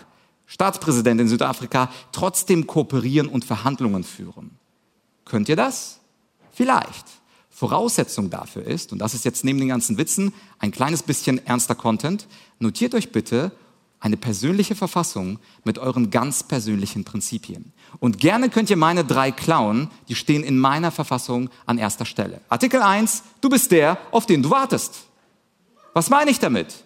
Staatspräsident 0.46 1.20
in 1.20 1.28
Südafrika, 1.28 1.88
trotzdem 2.10 2.66
kooperieren 2.66 3.28
und 3.28 3.44
Verhandlungen 3.44 4.02
führen. 4.02 4.58
Könnt 5.24 5.48
ihr 5.48 5.56
das? 5.56 6.00
Vielleicht. 6.50 7.04
Voraussetzung 7.54 8.30
dafür 8.30 8.64
ist, 8.64 8.92
und 8.92 8.98
das 8.98 9.14
ist 9.14 9.24
jetzt 9.24 9.44
neben 9.44 9.60
den 9.60 9.68
ganzen 9.68 9.96
Witzen 9.96 10.34
ein 10.58 10.72
kleines 10.72 11.04
bisschen 11.04 11.44
ernster 11.46 11.76
Content, 11.76 12.26
notiert 12.58 12.94
euch 12.96 13.12
bitte 13.12 13.52
eine 14.00 14.16
persönliche 14.16 14.74
Verfassung 14.74 15.38
mit 15.62 15.78
euren 15.78 16.10
ganz 16.10 16.42
persönlichen 16.42 17.04
Prinzipien. 17.04 17.72
Und 18.00 18.18
gerne 18.18 18.50
könnt 18.50 18.70
ihr 18.70 18.76
meine 18.76 19.04
drei 19.04 19.30
klauen, 19.30 19.88
die 20.08 20.16
stehen 20.16 20.42
in 20.42 20.58
meiner 20.58 20.90
Verfassung 20.90 21.48
an 21.64 21.78
erster 21.78 22.04
Stelle. 22.04 22.40
Artikel 22.48 22.82
1, 22.82 23.22
du 23.40 23.48
bist 23.48 23.70
der, 23.70 23.98
auf 24.10 24.26
den 24.26 24.42
du 24.42 24.50
wartest. 24.50 25.04
Was 25.92 26.10
meine 26.10 26.32
ich 26.32 26.40
damit? 26.40 26.84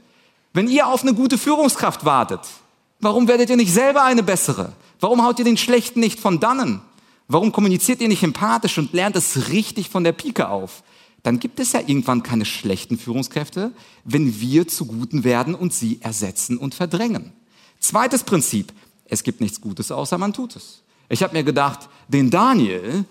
Wenn 0.53 0.69
ihr 0.69 0.87
auf 0.87 1.03
eine 1.03 1.15
gute 1.15 1.39
Führungskraft 1.39 2.05
wartet, 2.05 2.43
warum 3.01 3.27
werdet 3.27 3.49
ihr 3.49 3.57
nicht 3.57 3.73
selber 3.73 4.05
eine 4.05 4.23
bessere? 4.23 4.75
Warum 5.01 5.25
haut 5.25 5.39
ihr 5.39 5.47
den 5.47 5.57
Schlechten 5.57 6.01
nicht 6.01 6.21
von 6.21 6.41
dannen? 6.41 6.83
Warum 7.29 7.53
kommuniziert 7.53 8.01
ihr 8.01 8.09
nicht 8.09 8.23
empathisch 8.23 8.79
und 8.79 8.95
lernt 8.95 9.15
es 9.15 9.51
richtig 9.51 9.91
von 9.91 10.03
der 10.03 10.13
Pike 10.13 10.49
auf? 10.49 10.83
Dann 11.23 11.39
gibt 11.39 11.61
es 11.61 11.73
ja 11.73 11.81
irgendwann 11.81 12.23
keine 12.23 12.47
schlechten 12.47 12.97
Führungskräfte, 12.97 13.73
wenn 14.05 14.41
wir 14.41 14.67
zu 14.67 14.87
Guten 14.87 15.25
werden 15.25 15.55
und 15.55 15.75
sie 15.75 16.01
ersetzen 16.01 16.57
und 16.57 16.75
verdrängen. 16.75 17.33
Zweites 17.81 18.25
Prinzip, 18.25 18.73
es 19.05 19.23
gibt 19.23 19.43
nichts 19.43 19.61
Gutes, 19.61 19.93
außer 19.93 20.17
man 20.17 20.33
tut 20.33 20.57
es. 20.57 20.83
Ich 21.11 21.23
habe 21.23 21.37
mir 21.37 21.45
gedacht, 21.45 21.91
den 22.09 22.31
Daniel 22.31 23.05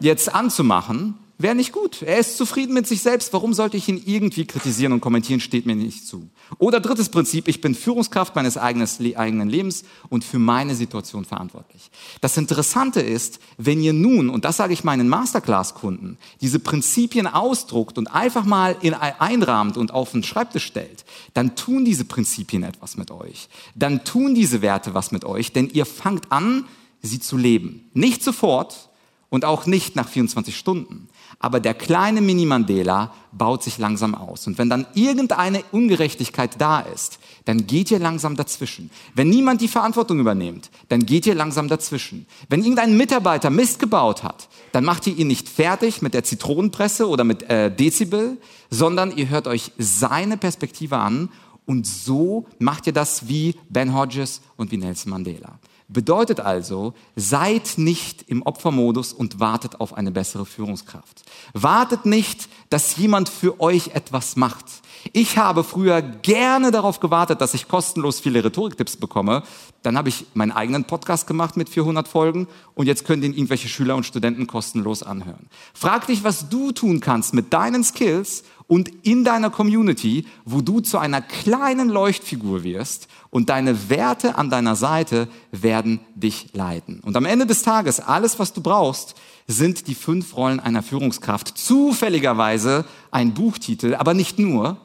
jetzt 0.00 0.34
anzumachen, 0.34 1.14
wäre 1.38 1.54
nicht 1.54 1.72
gut. 1.72 2.02
Er 2.02 2.18
ist 2.18 2.36
zufrieden 2.36 2.74
mit 2.74 2.86
sich 2.86 3.02
selbst. 3.02 3.32
Warum 3.32 3.54
sollte 3.54 3.76
ich 3.76 3.88
ihn 3.88 4.02
irgendwie 4.04 4.44
kritisieren 4.44 4.92
und 4.92 5.00
kommentieren, 5.00 5.40
steht 5.40 5.66
mir 5.66 5.74
nicht 5.74 6.06
zu. 6.06 6.28
Oder 6.58 6.80
drittes 6.80 7.08
Prinzip, 7.08 7.48
ich 7.48 7.60
bin 7.60 7.74
Führungskraft 7.74 8.34
meines 8.34 8.56
eigenen 8.56 9.48
Lebens 9.48 9.84
und 10.08 10.24
für 10.24 10.38
meine 10.38 10.74
Situation 10.74 11.24
verantwortlich. 11.24 11.90
Das 12.20 12.36
Interessante 12.36 13.00
ist, 13.00 13.40
wenn 13.58 13.82
ihr 13.82 13.92
nun, 13.92 14.30
und 14.30 14.44
das 14.44 14.56
sage 14.56 14.72
ich 14.72 14.84
meinen 14.84 15.08
Masterclass-Kunden, 15.08 16.18
diese 16.40 16.58
Prinzipien 16.58 17.26
ausdruckt 17.26 17.98
und 17.98 18.08
einfach 18.08 18.44
mal 18.44 18.76
in, 18.82 18.94
einrahmt 18.94 19.76
und 19.76 19.92
auf 19.92 20.12
den 20.12 20.22
Schreibtisch 20.22 20.66
stellt, 20.66 21.04
dann 21.34 21.56
tun 21.56 21.84
diese 21.84 22.04
Prinzipien 22.04 22.62
etwas 22.62 22.96
mit 22.96 23.10
euch. 23.10 23.48
Dann 23.74 24.04
tun 24.04 24.34
diese 24.34 24.62
Werte 24.62 24.94
was 24.94 25.12
mit 25.12 25.24
euch, 25.24 25.52
denn 25.52 25.70
ihr 25.70 25.86
fangt 25.86 26.30
an, 26.30 26.64
sie 27.02 27.20
zu 27.20 27.36
leben. 27.36 27.90
Nicht 27.94 28.22
sofort 28.22 28.90
und 29.28 29.44
auch 29.44 29.66
nicht 29.66 29.96
nach 29.96 30.08
24 30.08 30.56
Stunden. 30.56 31.08
Aber 31.42 31.58
der 31.58 31.74
kleine 31.74 32.20
Mini-Mandela 32.20 33.12
baut 33.32 33.64
sich 33.64 33.76
langsam 33.76 34.14
aus. 34.14 34.46
Und 34.46 34.58
wenn 34.58 34.70
dann 34.70 34.86
irgendeine 34.94 35.64
Ungerechtigkeit 35.72 36.60
da 36.60 36.80
ist, 36.80 37.18
dann 37.46 37.66
geht 37.66 37.90
ihr 37.90 37.98
langsam 37.98 38.36
dazwischen. 38.36 38.90
Wenn 39.16 39.28
niemand 39.28 39.60
die 39.60 39.66
Verantwortung 39.66 40.20
übernimmt, 40.20 40.70
dann 40.88 41.04
geht 41.04 41.26
ihr 41.26 41.34
langsam 41.34 41.66
dazwischen. 41.66 42.26
Wenn 42.48 42.60
irgendein 42.60 42.96
Mitarbeiter 42.96 43.50
Mist 43.50 43.80
gebaut 43.80 44.22
hat, 44.22 44.48
dann 44.70 44.84
macht 44.84 45.08
ihr 45.08 45.18
ihn 45.18 45.26
nicht 45.26 45.48
fertig 45.48 46.00
mit 46.00 46.14
der 46.14 46.22
Zitronenpresse 46.22 47.08
oder 47.08 47.24
mit 47.24 47.42
äh, 47.50 47.74
Dezibel, 47.74 48.38
sondern 48.70 49.14
ihr 49.16 49.28
hört 49.28 49.48
euch 49.48 49.72
seine 49.78 50.36
Perspektive 50.36 50.98
an 50.98 51.28
und 51.66 51.88
so 51.88 52.46
macht 52.60 52.86
ihr 52.86 52.92
das 52.92 53.26
wie 53.26 53.56
Ben 53.68 53.94
Hodges 53.94 54.42
und 54.56 54.70
wie 54.70 54.76
Nelson 54.76 55.10
Mandela. 55.10 55.58
Bedeutet 55.88 56.40
also, 56.40 56.94
seid 57.16 57.74
nicht 57.76 58.22
im 58.28 58.42
Opfermodus 58.42 59.12
und 59.12 59.40
wartet 59.40 59.80
auf 59.80 59.94
eine 59.94 60.10
bessere 60.10 60.46
Führungskraft. 60.46 61.22
Wartet 61.52 62.06
nicht, 62.06 62.48
dass 62.70 62.96
jemand 62.96 63.28
für 63.28 63.60
euch 63.60 63.88
etwas 63.88 64.36
macht. 64.36 64.66
Ich 65.12 65.36
habe 65.36 65.64
früher 65.64 66.00
gerne 66.00 66.70
darauf 66.70 67.00
gewartet, 67.00 67.40
dass 67.40 67.54
ich 67.54 67.68
kostenlos 67.68 68.20
viele 68.20 68.44
Rhetoriktipps 68.44 68.96
bekomme. 68.96 69.42
Dann 69.82 69.98
habe 69.98 70.08
ich 70.08 70.26
meinen 70.34 70.52
eigenen 70.52 70.84
Podcast 70.84 71.26
gemacht 71.26 71.56
mit 71.56 71.68
400 71.68 72.06
Folgen 72.06 72.46
und 72.74 72.86
jetzt 72.86 73.04
können 73.04 73.20
den 73.20 73.34
irgendwelche 73.34 73.68
Schüler 73.68 73.96
und 73.96 74.06
Studenten 74.06 74.46
kostenlos 74.46 75.02
anhören. 75.02 75.48
Frag 75.74 76.06
dich, 76.06 76.22
was 76.22 76.48
du 76.48 76.72
tun 76.72 77.00
kannst 77.00 77.34
mit 77.34 77.52
deinen 77.52 77.82
Skills 77.82 78.44
und 78.68 78.90
in 79.02 79.24
deiner 79.24 79.50
Community, 79.50 80.26
wo 80.44 80.60
du 80.60 80.80
zu 80.80 80.98
einer 80.98 81.20
kleinen 81.20 81.88
Leuchtfigur 81.88 82.62
wirst 82.62 83.08
und 83.32 83.48
deine 83.48 83.88
Werte 83.88 84.36
an 84.36 84.50
deiner 84.50 84.76
Seite 84.76 85.26
werden 85.52 86.00
dich 86.14 86.50
leiten. 86.52 87.00
Und 87.00 87.16
am 87.16 87.24
Ende 87.24 87.46
des 87.46 87.62
Tages, 87.62 87.98
alles, 87.98 88.38
was 88.38 88.52
du 88.52 88.60
brauchst, 88.60 89.14
sind 89.46 89.88
die 89.88 89.94
fünf 89.94 90.36
Rollen 90.36 90.60
einer 90.60 90.82
Führungskraft. 90.82 91.48
Zufälligerweise 91.56 92.84
ein 93.10 93.32
Buchtitel, 93.32 93.94
aber 93.94 94.12
nicht 94.12 94.38
nur. 94.38 94.76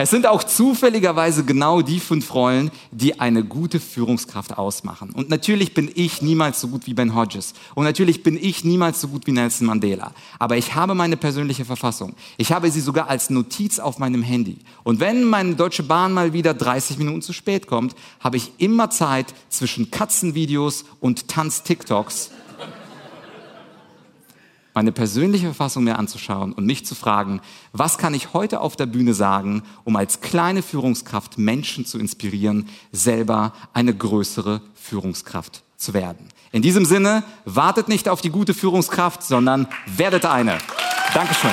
Es 0.00 0.10
sind 0.10 0.28
auch 0.28 0.44
zufälligerweise 0.44 1.44
genau 1.44 1.82
die 1.82 1.98
fünf 1.98 2.32
Rollen, 2.32 2.70
die 2.92 3.18
eine 3.18 3.42
gute 3.42 3.80
Führungskraft 3.80 4.56
ausmachen. 4.56 5.10
Und 5.10 5.28
natürlich 5.28 5.74
bin 5.74 5.90
ich 5.92 6.22
niemals 6.22 6.60
so 6.60 6.68
gut 6.68 6.86
wie 6.86 6.94
Ben 6.94 7.16
Hodges. 7.16 7.52
Und 7.74 7.82
natürlich 7.82 8.22
bin 8.22 8.38
ich 8.40 8.62
niemals 8.62 9.00
so 9.00 9.08
gut 9.08 9.26
wie 9.26 9.32
Nelson 9.32 9.66
Mandela. 9.66 10.12
Aber 10.38 10.56
ich 10.56 10.76
habe 10.76 10.94
meine 10.94 11.16
persönliche 11.16 11.64
Verfassung. 11.64 12.14
Ich 12.36 12.52
habe 12.52 12.70
sie 12.70 12.80
sogar 12.80 13.10
als 13.10 13.28
Notiz 13.28 13.80
auf 13.80 13.98
meinem 13.98 14.22
Handy. 14.22 14.58
Und 14.84 15.00
wenn 15.00 15.24
meine 15.24 15.56
Deutsche 15.56 15.82
Bahn 15.82 16.12
mal 16.12 16.32
wieder 16.32 16.54
30 16.54 16.98
Minuten 16.98 17.20
zu 17.20 17.32
spät 17.32 17.66
kommt, 17.66 17.96
habe 18.20 18.36
ich 18.36 18.52
immer 18.58 18.90
Zeit 18.90 19.34
zwischen 19.48 19.90
Katzenvideos 19.90 20.84
und 21.00 21.26
Tanz-TikToks 21.26 22.30
meine 24.78 24.92
persönliche 24.92 25.46
Verfassung 25.46 25.82
mir 25.82 25.98
anzuschauen 25.98 26.52
und 26.52 26.64
mich 26.64 26.86
zu 26.86 26.94
fragen, 26.94 27.40
was 27.72 27.98
kann 27.98 28.14
ich 28.14 28.32
heute 28.32 28.60
auf 28.60 28.76
der 28.76 28.86
Bühne 28.86 29.12
sagen, 29.12 29.64
um 29.82 29.96
als 29.96 30.20
kleine 30.20 30.62
Führungskraft 30.62 31.36
Menschen 31.36 31.84
zu 31.84 31.98
inspirieren, 31.98 32.68
selber 32.92 33.54
eine 33.72 33.92
größere 33.92 34.60
Führungskraft 34.74 35.64
zu 35.76 35.94
werden. 35.94 36.28
In 36.52 36.62
diesem 36.62 36.84
Sinne, 36.84 37.24
wartet 37.44 37.88
nicht 37.88 38.08
auf 38.08 38.20
die 38.20 38.30
gute 38.30 38.54
Führungskraft, 38.54 39.24
sondern 39.24 39.66
werdet 39.96 40.24
eine. 40.26 40.58
Dankeschön. 41.12 41.50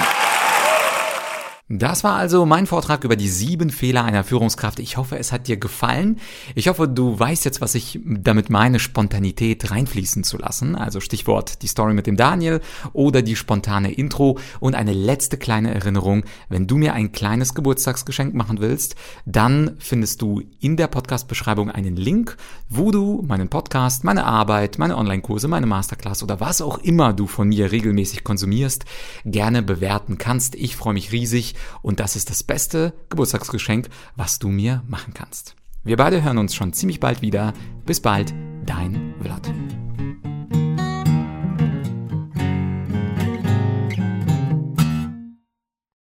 Das 1.67 2.03
war 2.03 2.13
also 2.13 2.45
mein 2.45 2.67
Vortrag 2.67 3.03
über 3.05 3.15
die 3.15 3.27
sieben 3.27 3.71
Fehler 3.71 4.03
einer 4.03 4.23
Führungskraft. 4.23 4.77
Ich 4.77 4.97
hoffe, 4.97 5.17
es 5.17 5.31
hat 5.31 5.47
dir 5.47 5.57
gefallen. 5.57 6.19
Ich 6.53 6.67
hoffe, 6.67 6.87
du 6.87 7.17
weißt 7.17 7.43
jetzt, 7.43 7.59
was 7.59 7.73
ich 7.73 7.99
damit 8.05 8.51
meine, 8.51 8.77
Spontanität 8.77 9.71
reinfließen 9.71 10.23
zu 10.23 10.37
lassen. 10.37 10.75
Also 10.75 10.99
Stichwort 10.99 11.63
die 11.63 11.67
Story 11.67 11.95
mit 11.95 12.05
dem 12.05 12.17
Daniel 12.17 12.61
oder 12.93 13.23
die 13.23 13.35
spontane 13.35 13.91
Intro. 13.91 14.37
Und 14.59 14.75
eine 14.75 14.93
letzte 14.93 15.37
kleine 15.37 15.73
Erinnerung. 15.73 16.23
Wenn 16.49 16.67
du 16.67 16.77
mir 16.77 16.93
ein 16.93 17.11
kleines 17.13 17.55
Geburtstagsgeschenk 17.55 18.35
machen 18.35 18.59
willst, 18.59 18.95
dann 19.25 19.75
findest 19.79 20.21
du 20.21 20.43
in 20.59 20.77
der 20.77 20.85
Podcast-Beschreibung 20.85 21.71
einen 21.71 21.95
Link, 21.95 22.37
wo 22.69 22.91
du 22.91 23.23
meinen 23.27 23.49
Podcast, 23.49 24.03
meine 24.03 24.25
Arbeit, 24.25 24.77
meine 24.77 24.97
Online-Kurse, 24.97 25.47
meine 25.47 25.65
Masterclass 25.65 26.21
oder 26.21 26.39
was 26.39 26.61
auch 26.61 26.77
immer 26.77 27.11
du 27.11 27.25
von 27.25 27.47
mir 27.47 27.71
regelmäßig 27.71 28.23
konsumierst, 28.23 28.85
gerne 29.25 29.63
bewerten 29.63 30.19
kannst. 30.19 30.53
Ich 30.53 30.75
freue 30.75 30.93
mich 30.93 31.11
riesig 31.11 31.54
und 31.81 31.99
das 31.99 32.15
ist 32.15 32.29
das 32.29 32.43
beste 32.43 32.93
Geburtstagsgeschenk, 33.09 33.89
was 34.15 34.39
du 34.39 34.49
mir 34.49 34.83
machen 34.87 35.13
kannst. 35.13 35.55
Wir 35.83 35.97
beide 35.97 36.23
hören 36.23 36.39
uns 36.39 36.55
schon 36.55 36.73
ziemlich 36.73 36.99
bald 36.99 37.21
wieder. 37.21 37.53
Bis 37.85 38.01
bald, 38.01 38.33
dein 38.65 39.13
Vlad. 39.21 39.84